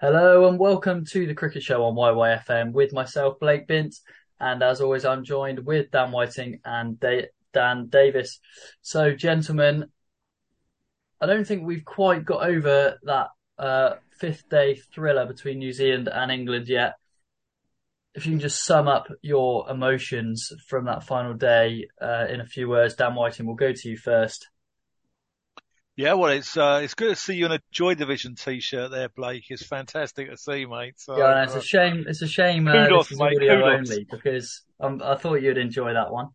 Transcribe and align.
Hello 0.00 0.48
and 0.48 0.58
welcome 0.58 1.04
to 1.10 1.26
the 1.26 1.34
Cricket 1.34 1.62
Show 1.62 1.84
on 1.84 1.94
YYFM 1.94 2.72
with 2.72 2.90
myself, 2.90 3.38
Blake 3.38 3.66
Bint, 3.66 3.94
and 4.40 4.62
as 4.62 4.80
always, 4.80 5.04
I'm 5.04 5.24
joined 5.24 5.66
with 5.66 5.90
Dan 5.90 6.10
Whiting 6.10 6.60
and 6.64 6.98
da- 6.98 7.28
Dan 7.52 7.88
Davis. 7.88 8.40
So, 8.80 9.14
gentlemen, 9.14 9.90
I 11.20 11.26
don't 11.26 11.46
think 11.46 11.66
we've 11.66 11.84
quite 11.84 12.24
got 12.24 12.48
over 12.48 12.98
that 13.02 13.26
uh, 13.58 13.96
fifth 14.18 14.48
day 14.48 14.76
thriller 14.76 15.26
between 15.26 15.58
New 15.58 15.74
Zealand 15.74 16.08
and 16.10 16.32
England 16.32 16.66
yet. 16.66 16.94
If 18.14 18.24
you 18.24 18.32
can 18.32 18.40
just 18.40 18.64
sum 18.64 18.88
up 18.88 19.08
your 19.20 19.68
emotions 19.68 20.50
from 20.66 20.86
that 20.86 21.04
final 21.04 21.34
day 21.34 21.88
uh, 22.00 22.24
in 22.26 22.40
a 22.40 22.46
few 22.46 22.70
words, 22.70 22.94
Dan 22.94 23.14
Whiting, 23.14 23.44
we'll 23.44 23.54
go 23.54 23.74
to 23.74 23.88
you 23.90 23.98
first. 23.98 24.48
Yeah, 25.96 26.14
well, 26.14 26.30
it's 26.30 26.56
uh, 26.56 26.80
it's 26.82 26.94
good 26.94 27.10
to 27.10 27.16
see 27.16 27.34
you 27.34 27.46
in 27.46 27.52
a 27.52 27.60
Joy 27.72 27.94
Division 27.94 28.34
t-shirt 28.34 28.90
there, 28.90 29.08
Blake. 29.08 29.44
It's 29.50 29.66
fantastic 29.66 30.30
to 30.30 30.36
see, 30.36 30.64
mate. 30.64 30.94
So, 30.98 31.18
yeah, 31.18 31.42
it's 31.42 31.54
a 31.54 31.60
shame. 31.60 32.04
It's 32.08 32.22
a 32.22 32.28
shame 32.28 32.68
uh, 32.68 32.72
kudos, 32.72 33.08
this 33.08 33.12
is 33.12 33.18
mate, 33.18 33.36
audio 33.36 33.54
kudos. 33.56 33.90
only 33.90 34.06
because 34.10 34.62
um, 34.80 35.02
I 35.04 35.16
thought 35.16 35.42
you'd 35.42 35.58
enjoy 35.58 35.92
that 35.92 36.10
one. 36.10 36.28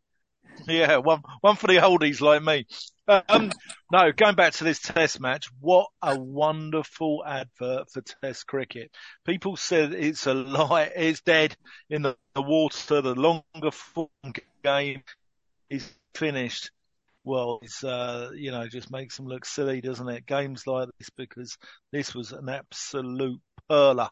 Yeah, 0.67 0.97
one 0.97 1.21
one 1.41 1.55
for 1.55 1.67
the 1.67 1.77
oldies 1.77 2.21
like 2.21 2.43
me. 2.43 2.65
Um, 3.07 3.51
no, 3.91 4.11
going 4.11 4.35
back 4.35 4.53
to 4.53 4.63
this 4.63 4.79
Test 4.79 5.19
match, 5.19 5.47
what 5.59 5.87
a 6.01 6.19
wonderful 6.19 7.23
advert 7.25 7.89
for 7.91 8.01
Test 8.01 8.47
cricket. 8.47 8.91
People 9.25 9.57
said 9.57 9.93
it's 9.93 10.27
a 10.27 10.33
lie, 10.33 10.91
it's 10.95 11.21
dead 11.21 11.55
in 11.89 12.01
the, 12.01 12.15
the 12.33 12.41
water. 12.41 13.01
The 13.01 13.15
longer 13.15 13.71
form 13.71 14.09
game 14.63 15.03
is 15.69 15.91
finished 16.13 16.71
well, 17.25 17.59
it's 17.63 17.83
uh, 17.83 18.29
you 18.35 18.51
know 18.51 18.67
just 18.67 18.91
makes 18.91 19.17
them 19.17 19.25
look 19.25 19.45
silly, 19.45 19.81
doesn't 19.81 20.07
it? 20.07 20.25
Games 20.25 20.65
like 20.67 20.87
this 20.99 21.09
because 21.17 21.57
this 21.91 22.13
was 22.13 22.31
an 22.31 22.47
absolute 22.47 23.41
perler. 23.69 24.09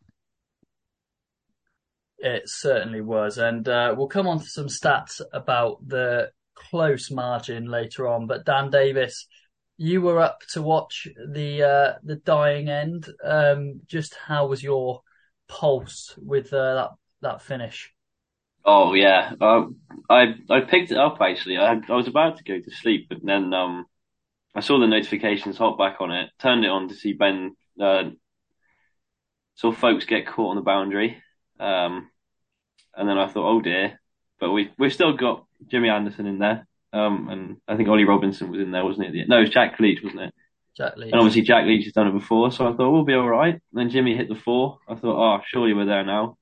It 2.18 2.44
certainly 2.46 3.02
was, 3.02 3.38
and 3.38 3.68
uh, 3.68 3.94
we'll 3.96 4.08
come 4.08 4.28
on 4.28 4.40
to 4.40 4.46
some 4.46 4.68
stats 4.68 5.22
about 5.32 5.88
the 5.88 6.32
close 6.56 7.12
margin 7.12 7.66
later 7.66 8.08
on. 8.08 8.26
But 8.28 8.46
Dan 8.46 8.70
Davis, 8.72 9.28
you 9.78 10.02
were 10.02 10.20
up 10.20 10.40
to 10.54 10.62
watch 10.62 11.08
the 11.32 11.64
uh, 11.64 11.94
the 12.04 12.16
dying 12.16 12.68
end. 12.70 13.08
Um, 13.24 13.82
just 13.86 14.16
how 14.16 14.48
was 14.48 14.64
your 14.64 15.02
pulse 15.48 16.16
with 16.18 16.52
uh, 16.52 16.76
that 16.76 16.90
that 17.22 17.42
finish? 17.44 17.94
Oh 18.66 18.94
yeah, 18.94 19.34
um, 19.42 19.78
I 20.10 20.36
I 20.50 20.62
picked 20.62 20.92
it 20.92 20.98
up 20.98 21.18
actually. 21.22 21.58
I 21.58 21.74
I 21.74 21.96
was 21.96 22.08
about 22.08 22.38
to 22.38 22.44
go 22.44 22.60
to 22.60 22.72
sleep, 22.72 23.08
but 23.10 23.20
then 23.24 23.54
um, 23.54 23.86
I 24.56 24.62
saw 24.62 24.80
the 24.80 24.88
notifications 24.88 25.58
hop 25.58 25.78
back 25.78 25.98
on 26.00 26.12
it, 26.12 26.30
turned 26.40 26.64
it 26.64 26.70
on 26.70 26.88
to 26.90 26.96
see 26.96 27.14
Ben, 27.14 27.56
uh, 27.82 28.12
saw 29.56 29.72
Foakes 29.72 30.06
get 30.06 30.28
caught 30.28 30.52
on 30.52 30.56
the 30.56 30.62
boundary, 30.62 31.22
um, 31.60 32.10
and 32.96 33.10
then 33.10 33.18
I 33.18 33.28
thought, 33.28 33.50
oh 33.50 33.62
dear, 33.62 34.00
but 34.40 34.52
we 34.52 34.72
we've 34.78 34.94
still 34.94 35.18
got 35.18 35.46
Jimmy 35.68 35.90
Anderson 35.90 36.26
in 36.26 36.40
there, 36.40 36.66
um, 36.94 37.28
and 37.30 37.58
I 37.68 37.76
think 37.76 37.90
Ollie 37.90 38.06
Robinson 38.06 38.50
was 38.50 38.62
in 38.62 38.72
there, 38.72 38.86
wasn't 38.86 39.14
it? 39.14 39.28
No, 39.28 39.40
it 39.40 39.42
was 39.42 39.50
Jack 39.50 39.80
Leach, 39.80 40.02
wasn't 40.02 40.22
it? 40.22 40.34
Jack 40.78 40.98
Leach. 40.98 41.12
And 41.12 41.20
obviously 41.20 41.42
Jack 41.42 41.66
Leach 41.66 41.84
has 41.84 41.94
done 41.94 42.08
it 42.08 42.14
before, 42.14 42.52
so 42.52 42.68
I 42.68 42.74
thought 42.74 42.92
we'll 42.92 43.04
be 43.04 43.14
all 43.14 43.30
right. 43.30 43.54
And 43.54 43.62
then 43.74 43.90
Jimmy 43.90 44.16
hit 44.16 44.30
the 44.30 44.36
four. 44.36 44.80
I 44.88 44.96
thought, 44.96 45.18
oh, 45.18 45.42
surely 45.46 45.74
we're 45.74 45.86
there 45.86 46.06
now. 46.06 46.38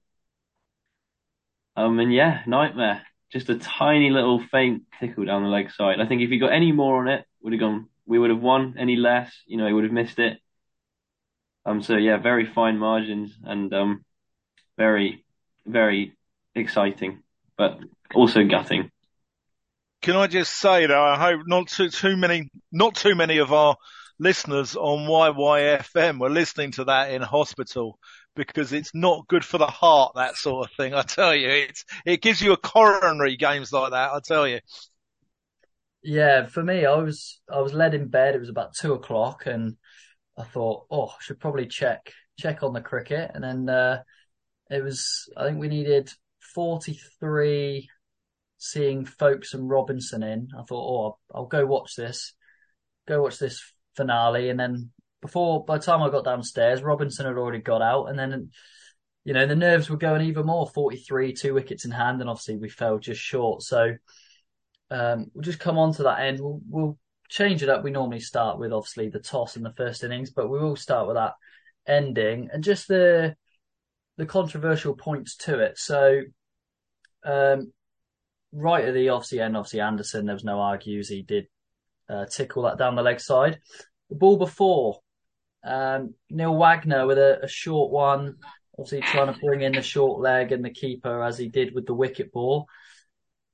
Um, 1.76 2.00
and 2.00 2.14
yeah, 2.14 2.42
nightmare. 2.48 3.04
Just 3.32 3.50
a 3.50 3.56
tiny 3.56 4.10
little 4.10 4.44
faint 4.52 4.84
tickle 5.00 5.26
down 5.26 5.44
the 5.44 5.50
leg 5.50 5.72
side. 5.72 6.02
I 6.02 6.06
think 6.06 6.22
if 6.22 6.30
he 6.30 6.38
got 6.38 6.52
any 6.52 6.72
more 6.72 7.00
on 7.00 7.08
it, 7.08 7.26
would 7.42 7.54
have 7.54 7.60
gone. 7.60 7.88
We 8.06 8.20
would 8.20 8.30
have 8.30 8.42
won. 8.42 8.76
Any 8.78 8.98
less, 8.98 9.34
you 9.48 9.58
know, 9.58 9.68
he 9.68 9.74
would 9.74 9.86
have 9.86 9.94
missed 9.94 10.20
it. 10.20 10.38
Um, 11.66 11.82
so 11.82 11.96
yeah, 11.96 12.18
very 12.18 12.46
fine 12.46 12.78
margins 12.78 13.38
and 13.44 13.74
um, 13.74 14.06
very, 14.78 15.24
very 15.66 16.14
exciting, 16.56 17.24
but 17.58 17.80
also 18.14 18.44
gutting. 18.44 18.92
Can 20.02 20.16
I 20.16 20.28
just 20.28 20.54
say 20.54 20.88
that 20.88 20.98
I 20.98 21.18
hope 21.18 21.42
not 21.46 21.68
too, 21.68 21.90
too 21.90 22.18
many, 22.18 22.50
not 22.72 22.96
too 22.96 23.14
many 23.14 23.38
of 23.38 23.54
our 23.54 23.78
listeners 24.20 24.76
on 24.76 25.08
YYFM 25.08 26.20
were 26.20 26.30
listening 26.30 26.72
to 26.72 26.86
that 26.86 27.12
in 27.12 27.22
hospital 27.22 28.00
because 28.36 28.74
it's 28.74 28.94
not 28.94 29.28
good 29.28 29.44
for 29.44 29.58
the 29.58 29.68
heart, 29.68 30.14
that 30.16 30.36
sort 30.36 30.70
of 30.70 30.76
thing. 30.76 30.94
I 30.94 31.02
tell 31.02 31.36
you, 31.36 31.50
it's, 31.50 31.86
it 32.06 32.22
gives 32.22 32.42
you 32.42 32.54
a 32.54 32.58
coronary 32.58 33.36
games 33.38 33.72
like 33.72 33.92
that. 33.92 34.12
I 34.12 34.20
tell 34.20 34.48
you. 34.48 34.60
Yeah, 36.04 36.48
for 36.48 36.64
me, 36.64 36.86
I 36.86 36.96
was, 36.96 37.42
I 37.52 37.60
was 37.60 37.74
led 37.74 37.94
in 37.94 38.08
bed. 38.08 38.36
It 38.36 38.40
was 38.40 38.50
about 38.50 38.74
two 38.74 38.94
o'clock 38.94 39.46
and 39.46 39.78
I 40.38 40.44
thought, 40.44 40.86
oh, 40.90 41.08
I 41.08 41.16
should 41.22 41.40
probably 41.40 41.68
check, 41.68 42.12
check 42.40 42.64
on 42.64 42.74
the 42.74 42.82
cricket. 42.82 43.32
And 43.34 43.44
then, 43.44 43.70
uh, 43.70 44.04
it 44.70 44.84
was, 44.84 45.30
I 45.36 45.46
think 45.46 45.60
we 45.60 45.68
needed 45.68 46.10
43 46.56 47.90
seeing 48.58 49.06
Foakes 49.06 49.54
and 49.54 49.70
Robinson 49.70 50.24
in. 50.24 50.48
I 50.58 50.64
thought, 50.64 50.72
oh, 50.72 51.04
I'll, 51.04 51.20
I'll 51.34 51.46
go 51.48 51.66
watch 51.66 51.96
this, 51.96 52.34
go 53.08 53.22
watch 53.22 53.38
this 53.38 53.62
finale. 53.96 54.50
And 54.50 54.60
then 54.60 54.92
before 55.22 55.64
by 55.66 55.78
the 55.78 55.84
time 55.84 56.02
I 56.02 56.10
got 56.10 56.26
downstairs, 56.26 56.82
Robinson 56.82 57.26
had 57.26 57.38
already 57.38 57.60
got 57.60 57.82
out, 57.82 58.06
and 58.06 58.18
then 58.18 58.50
you 59.24 59.34
know 59.34 59.46
the 59.46 59.56
nerves 59.56 59.90
were 59.90 59.98
going 59.98 60.22
even 60.28 60.46
more. 60.46 60.68
Forty 60.68 60.98
three, 60.98 61.34
two 61.34 61.54
wickets 61.54 61.86
in 61.86 61.92
hand, 61.92 62.22
and 62.22 62.30
obviously 62.30 62.58
we 62.58 62.70
fell 62.70 62.98
just 62.98 63.22
short. 63.22 63.62
So 63.62 63.96
um, 64.90 65.28
we'll 65.34 65.44
just 65.44 65.60
come 65.60 65.78
on 65.78 65.94
to 65.94 66.04
that 66.04 66.22
end. 66.22 66.40
We'll, 66.40 66.62
we'll 66.68 66.98
change 67.30 67.64
it 67.64 67.70
up. 67.70 67.84
We 67.84 67.92
normally 67.92 68.20
start 68.20 68.60
with 68.60 68.74
obviously 68.74 69.10
the 69.10 69.20
toss 69.20 69.56
in 69.56 69.64
the 69.64 69.74
first 69.74 70.04
innings, 70.04 70.32
but 70.32 70.50
we 70.50 70.60
will 70.60 70.76
start 70.76 71.08
with 71.08 71.16
that 71.16 71.34
ending 71.88 72.50
and 72.54 72.64
just 72.64 72.88
the 72.88 73.36
the 74.18 74.26
controversial 74.26 74.96
points 74.96 75.36
to 75.36 75.60
it. 75.60 75.78
So 75.78 76.22
um, 77.24 77.72
right 78.52 78.86
at 78.86 78.94
the 78.94 79.10
obviously 79.10 79.40
end, 79.40 79.56
obviously 79.56 79.80
Anderson, 79.80 80.26
there 80.26 80.36
was 80.36 80.44
no 80.44 80.60
argues. 80.60 81.10
He 81.10 81.22
did 81.22 81.48
uh, 82.10 82.26
tickle 82.26 82.64
that 82.64 82.78
down 82.78 82.96
the 82.96 83.02
leg 83.02 83.20
side. 83.20 83.60
The 84.10 84.16
ball 84.16 84.38
before 84.38 85.00
um, 85.64 86.14
Neil 86.30 86.56
Wagner 86.56 87.06
with 87.06 87.18
a, 87.18 87.40
a, 87.44 87.48
short 87.48 87.92
one, 87.92 88.38
obviously 88.78 89.02
trying 89.02 89.34
to 89.34 89.40
bring 89.40 89.62
in 89.62 89.74
the 89.74 89.82
short 89.82 90.20
leg 90.20 90.52
and 90.52 90.66
the 90.66 90.72
keeper 90.72 91.24
as 91.24 91.38
he 91.38 91.50
did 91.50 91.76
with 91.76 91.86
the 91.86 91.94
wicket 91.94 92.32
ball. 92.32 92.68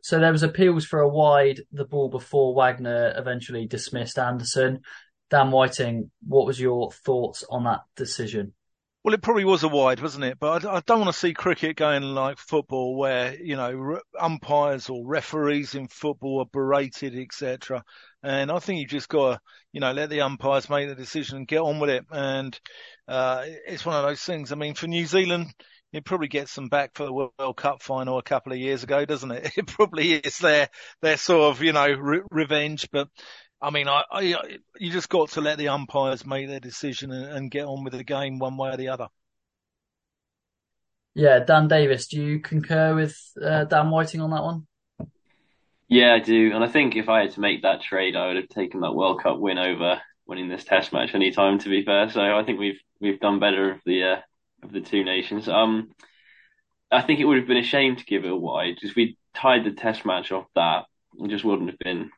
So 0.02 0.20
there 0.20 0.32
was 0.32 0.44
appeals 0.44 0.86
for 0.86 1.02
a 1.02 1.10
wide, 1.10 1.62
the 1.72 1.84
ball 1.84 2.10
before 2.10 2.56
Wagner 2.56 3.14
eventually 3.18 3.68
dismissed 3.68 4.18
Anderson. 4.18 4.82
Dan 5.30 5.52
Whiting, 5.52 6.12
what 6.26 6.46
was 6.46 6.60
your 6.60 6.92
thoughts 6.92 7.44
on 7.50 7.66
that 7.66 7.82
decision? 7.98 8.54
Well, 9.04 9.14
it 9.14 9.22
probably 9.22 9.46
was 9.46 9.64
a 9.64 9.70
wide, 9.70 10.02
wasn't 10.02 10.26
it? 10.26 10.38
But 10.40 10.66
I, 10.66 10.76
I 10.76 10.82
don't 10.86 11.00
want 11.00 11.14
to 11.14 11.18
see 11.18 11.34
cricket 11.34 11.78
going 11.78 12.04
like 12.04 12.38
football, 12.38 12.98
where 12.98 13.36
you 13.36 13.56
know 13.56 14.00
umpires 14.20 14.90
or 14.90 15.06
referees 15.06 15.76
in 15.76 15.88
football 15.88 16.42
are 16.42 16.50
berated, 16.52 17.18
etc. 17.18 17.84
And 18.24 18.52
I 18.52 18.60
think 18.60 18.80
you 18.80 18.88
just 18.88 19.10
got 19.10 19.34
to, 19.34 19.42
you 19.72 19.80
know, 19.80 19.92
let 19.92 20.10
the 20.10 20.22
umpires 20.22 20.70
make 20.70 20.90
the 20.90 20.96
decision 20.96 21.38
and 21.38 21.48
get 21.48 21.62
on 21.62 21.80
with 21.80 21.90
it. 21.90 22.06
And 22.12 22.60
uh, 23.08 23.44
it's 23.68 23.86
one 23.86 23.96
of 23.96 24.04
those 24.04 24.22
things. 24.22 24.52
I 24.52 24.56
mean, 24.56 24.74
for 24.74 24.88
New 24.88 25.06
Zealand, 25.06 25.54
it 25.94 26.04
probably 26.06 26.28
gets 26.28 26.54
them 26.56 26.68
back 26.68 26.92
for 26.96 27.06
the 27.06 27.14
World 27.14 27.58
Cup 27.58 27.82
final 27.82 28.18
a 28.18 28.24
couple 28.24 28.52
of 28.52 28.60
years 28.60 28.84
ago, 28.84 29.06
doesn't 29.06 29.32
it? 29.32 29.52
It 29.58 29.68
probably 29.68 30.14
is 30.14 30.38
their 30.40 30.70
their 31.02 31.18
sort 31.18 31.56
of 31.56 31.62
you 31.62 31.74
know 31.74 31.88
re- 31.88 32.22
revenge. 32.32 32.90
But 32.92 33.08
I 33.62 33.72
mean, 33.72 33.88
I, 33.88 34.04
I, 34.12 34.22
you 34.78 34.92
just 34.92 35.10
got 35.10 35.30
to 35.32 35.42
let 35.42 35.58
the 35.58 35.70
umpires 35.70 36.26
make 36.26 36.48
their 36.48 36.60
decision 36.60 37.12
and, 37.12 37.26
and 37.26 37.52
get 37.52 37.66
on 37.66 37.84
with 37.84 37.94
the 37.94 38.04
game 38.04 38.40
one 38.40 38.58
way 38.58 38.70
or 38.72 38.78
the 38.78 38.90
other. 38.90 39.08
Yeah, 41.16 41.40
Dan 41.40 41.68
Davis, 41.68 42.08
do 42.08 42.22
you 42.22 42.40
concur 42.40 42.94
with 42.94 43.20
uh, 43.44 43.64
Dan 43.64 43.90
Whiting 43.90 44.22
on 44.22 44.30
that 44.30 44.44
one? 44.44 44.68
Yeah, 45.90 46.14
I 46.14 46.20
do, 46.20 46.52
and 46.54 46.64
I 46.64 46.68
think 46.68 46.96
if 46.96 47.08
I 47.08 47.22
had 47.22 47.32
to 47.32 47.40
make 47.40 47.62
that 47.62 47.82
trade, 47.82 48.16
I 48.16 48.28
would 48.28 48.36
have 48.36 48.50
taken 48.50 48.82
that 48.82 48.94
World 48.94 49.22
Cup 49.24 49.40
win 49.40 49.58
over 49.58 50.02
winning 50.26 50.50
this 50.50 50.66
Test 50.66 50.92
match 50.92 51.16
any 51.16 51.32
time. 51.32 51.60
To 51.60 51.70
be 51.70 51.86
fair, 51.86 52.10
so 52.10 52.22
I 52.22 52.44
think 52.44 52.60
we've 52.60 52.80
we've 53.00 53.20
done 53.20 53.40
better 53.40 53.72
of 53.72 53.80
the 53.86 54.04
uh, 54.04 54.18
of 54.64 54.74
the 54.74 54.82
two 54.82 55.06
nations. 55.06 55.48
Um, 55.48 55.92
I 56.92 57.02
think 57.02 57.20
it 57.20 57.26
would 57.26 57.38
have 57.38 57.48
been 57.48 57.58
a 57.58 57.64
shame 57.64 57.96
to 57.96 58.06
give 58.06 58.26
it 58.26 58.32
away 58.32 58.40
wide. 58.42 58.78
If 58.82 58.96
we 58.96 59.18
tied 59.34 59.64
the 59.64 59.72
Test 59.72 60.06
match 60.06 60.32
off 60.32 60.48
that, 60.56 60.86
it 61.20 61.30
just 61.30 61.46
wouldn't 61.46 61.70
have 61.70 61.80
been 61.80 62.10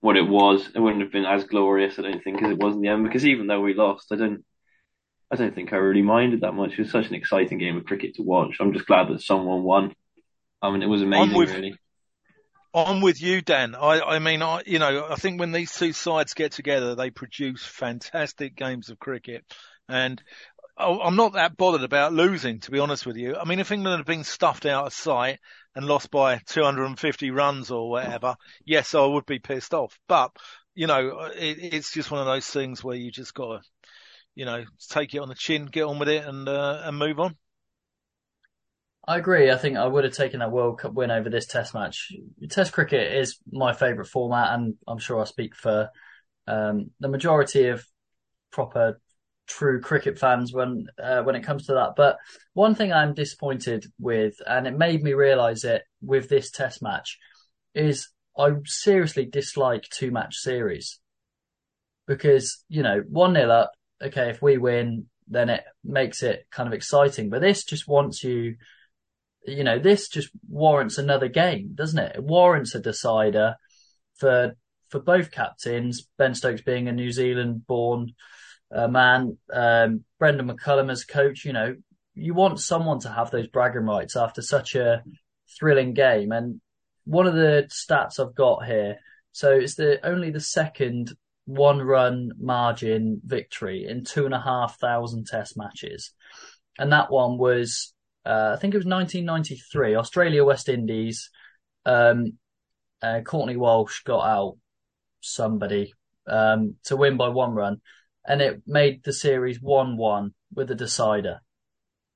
what 0.00 0.16
it 0.16 0.26
was. 0.26 0.70
It 0.74 0.80
wouldn't 0.80 1.02
have 1.02 1.12
been 1.12 1.24
as 1.24 1.44
glorious, 1.44 1.98
I 1.98 2.02
don't 2.02 2.22
think, 2.22 2.42
as 2.42 2.50
it 2.50 2.58
was 2.58 2.74
in 2.74 2.80
the 2.80 2.88
end. 2.88 3.04
Because 3.04 3.26
even 3.26 3.46
though 3.46 3.60
we 3.60 3.74
lost, 3.74 4.12
I 4.12 4.16
don't, 4.16 4.44
I 5.30 5.36
don't 5.36 5.54
think 5.54 5.72
I 5.72 5.76
really 5.76 6.02
minded 6.02 6.42
that 6.42 6.52
much. 6.52 6.72
It 6.72 6.80
was 6.80 6.90
such 6.90 7.08
an 7.08 7.14
exciting 7.14 7.58
game 7.58 7.76
of 7.76 7.84
cricket 7.84 8.14
to 8.16 8.22
watch. 8.22 8.56
I'm 8.60 8.72
just 8.72 8.86
glad 8.86 9.08
that 9.08 9.22
someone 9.22 9.62
won. 9.62 9.94
I 10.60 10.70
mean, 10.70 10.82
it 10.82 10.88
was 10.88 11.02
amazing, 11.02 11.36
with, 11.36 11.50
really. 11.50 11.78
I'm 12.74 13.00
with 13.00 13.22
you, 13.22 13.40
Dan. 13.40 13.74
I, 13.76 14.00
I 14.00 14.18
mean, 14.18 14.42
I, 14.42 14.62
you 14.66 14.80
know, 14.80 15.06
I 15.08 15.14
think 15.14 15.38
when 15.38 15.52
these 15.52 15.72
two 15.72 15.92
sides 15.92 16.34
get 16.34 16.52
together, 16.52 16.94
they 16.94 17.10
produce 17.10 17.64
fantastic 17.64 18.56
games 18.56 18.90
of 18.90 18.98
cricket. 18.98 19.44
And 19.88 20.20
I'm 20.76 21.14
not 21.14 21.34
that 21.34 21.56
bothered 21.56 21.84
about 21.84 22.12
losing, 22.12 22.58
to 22.60 22.72
be 22.72 22.80
honest 22.80 23.06
with 23.06 23.16
you. 23.16 23.36
I 23.36 23.44
mean, 23.44 23.60
if 23.60 23.70
England 23.70 23.98
had 23.98 24.06
been 24.06 24.24
stuffed 24.24 24.66
out 24.66 24.86
of 24.86 24.92
sight 24.92 25.38
and 25.76 25.86
lost 25.86 26.10
by 26.10 26.38
250 26.46 27.30
runs 27.30 27.70
or 27.70 27.88
whatever, 27.90 28.34
yes, 28.64 28.92
I 28.94 29.06
would 29.06 29.26
be 29.26 29.38
pissed 29.38 29.72
off. 29.72 29.96
But, 30.08 30.32
you 30.74 30.88
know, 30.88 31.26
it, 31.26 31.58
it's 31.60 31.92
just 31.92 32.10
one 32.10 32.20
of 32.20 32.26
those 32.26 32.46
things 32.48 32.82
where 32.82 32.96
you 32.96 33.12
just 33.12 33.34
got 33.34 33.62
to, 33.62 33.68
you 34.34 34.46
know, 34.46 34.64
take 34.90 35.14
it 35.14 35.20
on 35.20 35.28
the 35.28 35.36
chin, 35.36 35.66
get 35.66 35.84
on 35.84 36.00
with 36.00 36.08
it, 36.08 36.24
and 36.24 36.48
uh, 36.48 36.82
and 36.84 36.98
move 36.98 37.20
on. 37.20 37.36
I 39.06 39.18
agree. 39.18 39.50
I 39.50 39.56
think 39.56 39.76
I 39.76 39.86
would 39.86 40.04
have 40.04 40.14
taken 40.14 40.40
that 40.40 40.50
World 40.50 40.78
Cup 40.78 40.94
win 40.94 41.10
over 41.10 41.28
this 41.28 41.46
Test 41.46 41.74
match. 41.74 42.12
Test 42.48 42.72
cricket 42.72 43.14
is 43.14 43.38
my 43.50 43.74
favourite 43.74 44.08
format, 44.08 44.54
and 44.54 44.76
I'm 44.88 44.98
sure 44.98 45.20
I 45.20 45.24
speak 45.24 45.54
for 45.54 45.90
um, 46.46 46.90
the 47.00 47.08
majority 47.08 47.68
of 47.68 47.84
proper, 48.50 49.00
true 49.46 49.80
cricket 49.80 50.18
fans 50.18 50.54
when 50.54 50.86
uh, 51.02 51.22
when 51.22 51.34
it 51.34 51.44
comes 51.44 51.66
to 51.66 51.74
that. 51.74 51.96
But 51.96 52.16
one 52.54 52.74
thing 52.74 52.92
I'm 52.92 53.12
disappointed 53.12 53.84
with, 53.98 54.36
and 54.46 54.66
it 54.66 54.76
made 54.76 55.02
me 55.02 55.12
realise 55.12 55.64
it 55.64 55.82
with 56.00 56.30
this 56.30 56.50
Test 56.50 56.82
match, 56.82 57.18
is 57.74 58.08
I 58.38 58.52
seriously 58.64 59.26
dislike 59.26 59.84
two 59.90 60.12
match 60.12 60.36
series 60.36 60.98
because 62.06 62.64
you 62.68 62.82
know 62.82 63.02
one 63.08 63.34
nil 63.34 63.52
up. 63.52 63.72
Okay, 64.02 64.30
if 64.30 64.40
we 64.40 64.56
win, 64.56 65.06
then 65.28 65.50
it 65.50 65.62
makes 65.84 66.22
it 66.22 66.46
kind 66.50 66.66
of 66.66 66.72
exciting. 66.72 67.28
But 67.28 67.42
this 67.42 67.64
just 67.64 67.86
wants 67.86 68.24
you 68.24 68.56
you 69.46 69.64
know, 69.64 69.78
this 69.78 70.08
just 70.08 70.30
warrants 70.48 70.98
another 70.98 71.28
game, 71.28 71.72
doesn't 71.74 71.98
it? 71.98 72.16
It 72.16 72.24
warrants 72.24 72.74
a 72.74 72.80
decider 72.80 73.56
for 74.16 74.56
for 74.88 75.00
both 75.00 75.30
captains. 75.30 76.08
Ben 76.18 76.34
Stokes 76.34 76.62
being 76.62 76.88
a 76.88 76.92
New 76.92 77.10
Zealand 77.10 77.66
born 77.66 78.14
uh, 78.74 78.88
man, 78.88 79.38
um, 79.52 80.04
Brendon 80.18 80.48
McCullum 80.48 80.90
as 80.90 81.04
coach. 81.04 81.44
You 81.44 81.52
know, 81.52 81.76
you 82.14 82.34
want 82.34 82.60
someone 82.60 83.00
to 83.00 83.10
have 83.10 83.30
those 83.30 83.46
bragging 83.48 83.86
rights 83.86 84.16
after 84.16 84.42
such 84.42 84.74
a 84.74 85.02
thrilling 85.58 85.94
game. 85.94 86.32
And 86.32 86.60
one 87.04 87.26
of 87.26 87.34
the 87.34 87.68
stats 87.70 88.20
I've 88.20 88.34
got 88.34 88.66
here, 88.66 88.98
so 89.32 89.52
it's 89.52 89.74
the 89.74 90.04
only 90.06 90.30
the 90.30 90.40
second 90.40 91.12
one 91.46 91.82
run 91.82 92.32
margin 92.38 93.20
victory 93.24 93.86
in 93.86 94.04
two 94.04 94.24
and 94.24 94.34
a 94.34 94.40
half 94.40 94.78
thousand 94.78 95.26
test 95.26 95.56
matches. 95.56 96.12
And 96.78 96.92
that 96.92 97.10
one 97.10 97.38
was 97.38 97.93
I 98.32 98.56
think 98.56 98.74
it 98.74 98.78
was 98.78 98.86
1993, 98.86 99.96
Australia 99.96 100.44
West 100.44 100.68
Indies. 100.68 101.30
Um, 101.84 102.38
uh, 103.02 103.20
Courtney 103.20 103.56
Walsh 103.56 104.02
got 104.04 104.24
out 104.26 104.56
somebody 105.20 105.92
um, 106.26 106.76
to 106.84 106.96
win 106.96 107.16
by 107.16 107.28
one 107.28 107.52
run, 107.52 107.80
and 108.26 108.40
it 108.40 108.62
made 108.66 109.04
the 109.04 109.12
series 109.12 109.60
one-one 109.60 110.34
with 110.54 110.70
a 110.70 110.74
decider. 110.74 111.40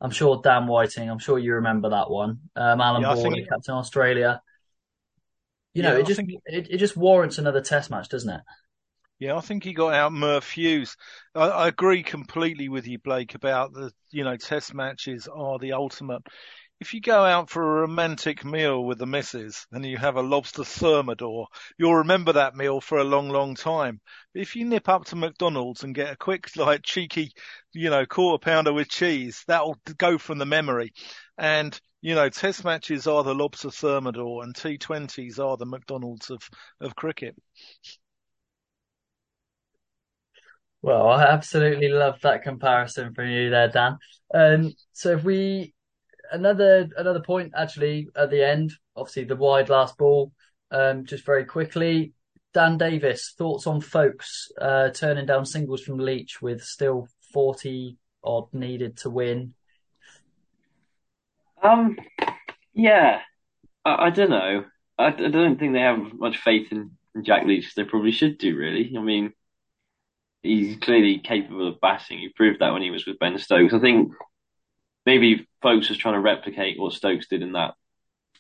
I'm 0.01 0.11
sure 0.11 0.41
Dan 0.43 0.67
Whiting. 0.67 1.11
I'm 1.11 1.19
sure 1.19 1.39
you 1.39 1.55
remember 1.55 1.91
that 1.91 2.11
one. 2.11 2.41
Um, 2.55 2.81
Alan 2.81 3.03
yeah, 3.03 3.15
Border, 3.15 3.45
captain 3.49 3.75
Australia. 3.75 4.41
You 5.75 5.83
know, 5.83 5.95
yeah, 5.95 6.01
it 6.01 6.07
just 6.07 6.17
think... 6.19 6.31
it, 6.47 6.71
it 6.71 6.77
just 6.79 6.97
warrants 6.97 7.39
another 7.39 7.61
Test 7.61 7.91
match, 7.91 8.09
doesn't 8.09 8.31
it? 8.31 8.41
Yeah, 9.19 9.37
I 9.37 9.41
think 9.41 9.65
he 9.65 9.73
got 9.73 9.95
out 9.95 10.13
Merv 10.13 10.49
Hughes. 10.49 10.97
I, 11.35 11.49
I, 11.49 11.69
agree 11.69 12.05
completely 12.05 12.69
with 12.69 12.87
you, 12.87 12.99
Blake, 13.01 13.35
about 13.35 13.73
the, 13.73 13.91
you 14.13 14.23
know, 14.23 14.37
test 14.37 14.75
matches 14.75 15.27
are 15.27 15.59
the 15.59 15.73
ultimate. 15.73 16.23
If 16.81 16.95
you 16.95 17.01
go 17.01 17.25
out 17.25 17.51
for 17.51 17.63
a 17.63 17.81
romantic 17.81 18.45
meal 18.45 18.85
with 18.85 18.99
the 18.99 19.07
missus 19.07 19.67
and 19.73 19.85
you 19.85 19.97
have 19.97 20.15
a 20.15 20.23
lobster 20.23 20.63
thermidor, 20.63 21.49
you'll 21.77 21.97
remember 21.97 22.33
that 22.35 22.55
meal 22.55 22.81
for 22.81 22.99
a 22.99 23.05
long, 23.05 23.29
long 23.29 23.57
time. 23.57 24.01
But 24.33 24.43
if 24.43 24.55
you 24.55 24.65
nip 24.65 24.89
up 24.89 25.07
to 25.07 25.17
McDonald's 25.17 25.83
and 25.83 25.97
get 25.97 26.13
a 26.13 26.17
quick, 26.17 26.49
like, 26.57 26.83
cheeky, 26.85 27.33
you 27.73 27.91
know, 27.91 28.07
quarter 28.07 28.41
pounder 28.41 28.73
with 28.73 28.89
cheese, 28.89 29.43
that'll 29.49 29.77
go 29.97 30.19
from 30.19 30.39
the 30.39 30.47
memory. 30.47 30.93
And, 31.37 31.77
you 32.03 32.15
know, 32.15 32.29
test 32.29 32.65
matches 32.65 33.09
are 33.09 33.25
the 33.25 33.35
lobster 33.35 33.73
thermidor 33.73 34.45
and 34.45 34.55
T20s 34.55 35.41
are 35.41 35.57
the 35.57 35.67
McDonald's 35.67 36.31
of, 36.31 36.49
of 36.81 36.95
cricket. 36.95 37.35
Well, 40.81 41.09
I 41.09 41.25
absolutely 41.25 41.89
love 41.89 42.21
that 42.23 42.45
comparison 42.45 43.13
from 43.13 43.29
you 43.29 43.51
there, 43.51 43.69
Dan. 43.69 43.99
Um, 44.33 44.73
so 44.93 45.13
if 45.13 45.25
we 45.25 45.75
another 46.31 46.89
another 46.97 47.21
point 47.21 47.53
actually 47.57 48.09
at 48.17 48.31
the 48.31 48.47
end, 48.47 48.73
obviously 48.95 49.25
the 49.25 49.37
wide 49.37 49.69
last 49.69 49.99
ball. 49.99 50.33
Um, 50.71 51.07
just 51.07 51.25
very 51.25 51.47
quickly, 51.47 52.13
Dan 52.55 52.79
Davis 52.79 53.35
thoughts 53.37 53.67
on 53.67 53.81
Foakes 53.81 54.53
uh, 54.61 54.91
turning 54.91 55.27
down 55.27 55.47
singles 55.47 55.83
from 55.83 55.99
Leach 55.99 56.41
with 56.41 56.63
still 56.63 57.09
forty 57.33 57.97
odd 58.23 58.53
needed 58.53 58.99
to 58.99 59.11
win. 59.11 59.55
Um, 61.61 61.97
yeah, 62.73 63.21
I, 63.85 64.07
I 64.07 64.11
don't 64.11 64.31
know. 64.31 64.65
I, 64.97 65.07
I, 65.07 65.11
don't 65.11 65.59
think 65.59 65.73
they 65.73 65.81
have 65.81 66.13
much 66.13 66.37
faith 66.39 66.69
in, 66.71 66.93
in 67.17 67.25
Jack 67.25 67.47
Leach. 67.47 67.75
They 67.75 67.85
probably 67.85 68.13
should 68.13 68.39
do. 68.39 68.57
Really, 68.57 68.95
I 68.97 69.01
mean 69.01 69.33
he's 70.43 70.77
clearly 70.79 71.19
capable 71.19 71.69
of 71.69 71.81
batting. 71.81 72.19
He 72.19 72.29
proved 72.29 72.61
that 72.61 72.73
when 72.73 72.83
he 72.83 72.91
was 72.91 73.07
with 73.07 73.19
Ben 73.19 73.39
Stokes. 73.39 73.75
I 73.75 73.81
think 73.81 74.13
maybe 75.07 75.47
Foakes 75.63 75.89
was 75.89 75.99
trying 75.99 76.15
to 76.15 76.21
replicate 76.21 76.79
what 76.79 76.93
Stokes 76.93 77.29
did 77.29 77.43
in 77.43 77.53
that 77.53 77.75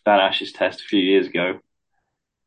that 0.04 0.20
Ashes 0.20 0.52
test 0.52 0.80
a 0.80 0.84
few 0.84 1.00
years 1.00 1.26
ago, 1.26 1.60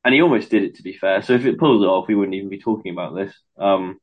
and 0.03 0.13
he 0.13 0.21
almost 0.21 0.49
did 0.49 0.63
it. 0.63 0.75
To 0.75 0.83
be 0.83 0.93
fair, 0.93 1.21
so 1.21 1.33
if 1.33 1.45
it 1.45 1.59
pulls 1.59 1.83
it 1.83 1.87
off, 1.87 2.07
we 2.07 2.15
wouldn't 2.15 2.35
even 2.35 2.49
be 2.49 2.59
talking 2.59 2.91
about 2.91 3.15
this. 3.15 3.33
Um, 3.57 3.99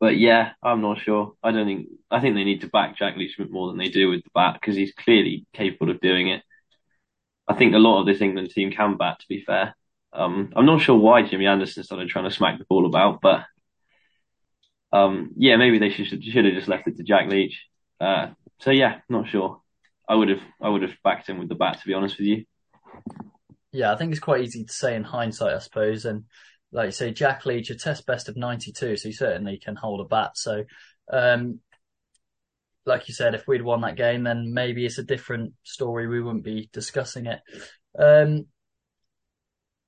but 0.00 0.18
yeah, 0.18 0.52
I'm 0.62 0.80
not 0.80 1.00
sure. 1.00 1.34
I 1.42 1.52
don't 1.52 1.66
think. 1.66 1.88
I 2.10 2.20
think 2.20 2.34
they 2.34 2.44
need 2.44 2.62
to 2.62 2.68
back 2.68 2.96
Jack 2.96 3.16
bit 3.16 3.50
more 3.50 3.68
than 3.68 3.78
they 3.78 3.88
do 3.88 4.10
with 4.10 4.24
the 4.24 4.30
bat 4.34 4.58
because 4.60 4.76
he's 4.76 4.92
clearly 4.92 5.46
capable 5.52 5.90
of 5.90 6.00
doing 6.00 6.28
it. 6.28 6.42
I 7.48 7.54
think 7.54 7.74
a 7.74 7.78
lot 7.78 8.00
of 8.00 8.06
this 8.06 8.20
England 8.20 8.50
team 8.50 8.70
can 8.70 8.96
bat. 8.96 9.20
To 9.20 9.26
be 9.28 9.42
fair, 9.44 9.74
um, 10.12 10.52
I'm 10.56 10.66
not 10.66 10.80
sure 10.80 10.96
why 10.96 11.22
Jimmy 11.22 11.46
Anderson 11.46 11.84
started 11.84 12.08
trying 12.08 12.24
to 12.28 12.34
smack 12.34 12.58
the 12.58 12.64
ball 12.64 12.86
about, 12.86 13.20
but 13.20 13.44
um, 14.92 15.30
yeah, 15.36 15.56
maybe 15.56 15.78
they 15.78 15.90
should 15.90 16.22
should 16.22 16.44
have 16.44 16.54
just 16.54 16.68
left 16.68 16.86
it 16.86 16.96
to 16.96 17.02
Jack 17.02 17.28
Leach. 17.28 17.66
Uh, 18.00 18.28
so 18.60 18.70
yeah, 18.70 19.00
not 19.08 19.28
sure. 19.28 19.60
I 20.08 20.14
would 20.14 20.28
have 20.28 20.42
I 20.60 20.68
would 20.68 20.82
have 20.82 20.94
backed 21.02 21.28
him 21.28 21.38
with 21.38 21.48
the 21.48 21.54
bat 21.54 21.80
to 21.80 21.86
be 21.86 21.94
honest 21.94 22.18
with 22.18 22.26
you. 22.26 22.44
Yeah, 23.72 23.92
I 23.92 23.96
think 23.96 24.10
it's 24.10 24.20
quite 24.20 24.42
easy 24.42 24.64
to 24.64 24.72
say 24.72 24.94
in 24.94 25.02
hindsight, 25.02 25.54
I 25.54 25.58
suppose. 25.58 26.04
And 26.04 26.24
like 26.72 26.86
you 26.86 26.92
say, 26.92 27.10
Jack 27.10 27.46
Leach, 27.46 27.70
a 27.70 27.74
test 27.74 28.06
best 28.06 28.28
of 28.28 28.36
92, 28.36 28.96
so 28.96 29.08
he 29.08 29.14
certainly 29.14 29.58
can 29.58 29.76
hold 29.76 30.00
a 30.00 30.04
bat. 30.04 30.32
So, 30.36 30.64
um, 31.10 31.60
like 32.84 33.08
you 33.08 33.14
said, 33.14 33.34
if 33.34 33.46
we'd 33.48 33.62
won 33.62 33.80
that 33.82 33.96
game, 33.96 34.24
then 34.24 34.52
maybe 34.52 34.84
it's 34.84 34.98
a 34.98 35.02
different 35.02 35.54
story. 35.62 36.06
We 36.06 36.22
wouldn't 36.22 36.44
be 36.44 36.68
discussing 36.72 37.26
it. 37.26 37.40
Um, 37.98 38.46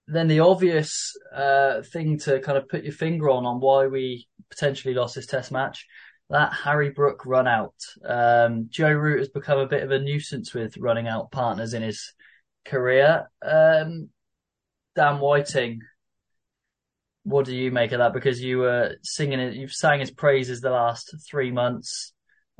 then 0.06 0.29
the 0.29 0.41
obvious 0.41 1.17
uh, 1.35 1.83
thing 1.83 2.19
to 2.21 2.41
kind 2.41 2.59
of 2.59 2.69
put 2.69 2.85
your 2.85 2.93
finger 2.93 3.31
on 3.31 3.47
on 3.47 3.61
why 3.61 3.87
we 3.87 4.29
potentially 4.51 4.95
lost 4.95 5.15
this 5.15 5.27
test 5.27 5.51
match, 5.51 5.87
that 6.31 6.53
Harry 6.53 6.91
Brook 6.91 7.25
run 7.27 7.47
out. 7.47 7.75
Um, 8.05 8.69
Joe 8.71 8.93
Root 8.93 9.21
has 9.21 9.29
become 9.29 9.59
a 9.59 9.67
bit 9.67 9.83
of 9.83 9.91
a 9.91 9.99
nuisance 9.99 10.55
with 10.55 10.77
running 10.77 11.08
out 11.08 11.31
partners 11.31 11.75
in 11.75 11.82
his 11.82 12.13
career. 12.65 13.31
Um, 13.43 14.11
Dan 14.94 15.19
Whiting, 15.20 15.81
what 17.25 17.46
do 17.46 17.56
you 17.56 17.70
make 17.70 17.93
of 17.93 17.99
that? 17.99 18.13
Because 18.13 18.43
you 18.43 18.58
were 18.58 18.96
singing 19.03 19.41
it, 19.41 19.55
you've 19.55 19.73
sang 19.73 20.01
his 20.01 20.11
praises 20.11 20.61
the 20.61 20.70
last 20.70 21.15
three 21.29 21.51
months. 21.51 22.13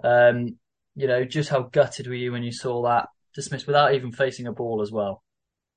Um, 0.03 0.59
you 0.95 1.07
know, 1.07 1.25
just 1.25 1.51
how 1.51 1.63
gutted 1.63 2.07
were 2.07 2.15
you 2.15 2.33
when 2.33 2.43
you 2.43 2.53
saw 2.53 2.83
that 2.85 3.09
dismissed 3.35 3.67
without 3.67 3.95
even 3.95 4.13
facing 4.13 4.47
a 4.47 4.53
ball 4.53 4.81
as 4.83 4.91
well? 4.91 5.23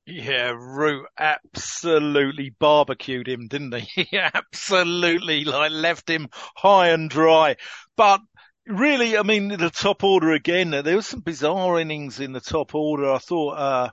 Yeah, 0.09 0.53
Root 0.57 1.05
absolutely 1.19 2.49
barbecued 2.49 3.27
him, 3.27 3.47
didn't 3.47 3.75
he? 3.75 4.05
He 4.11 4.17
absolutely 4.17 5.43
like 5.43 5.71
left 5.71 6.09
him 6.09 6.29
high 6.55 6.89
and 6.89 7.09
dry. 7.09 7.57
But 7.97 8.21
really, 8.65 9.17
I 9.17 9.23
mean, 9.23 9.49
the 9.49 9.69
top 9.69 10.05
order 10.05 10.31
again, 10.31 10.69
there 10.71 10.95
was 10.95 11.07
some 11.07 11.19
bizarre 11.19 11.79
innings 11.79 12.21
in 12.21 12.31
the 12.31 12.39
top 12.39 12.73
order. 12.73 13.11
I 13.11 13.17
thought, 13.17 13.51
uh, 13.57 13.89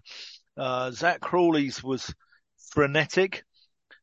uh, 0.56 0.90
Zak 0.92 1.20
Crawley's 1.20 1.82
was 1.82 2.14
frenetic. 2.70 3.44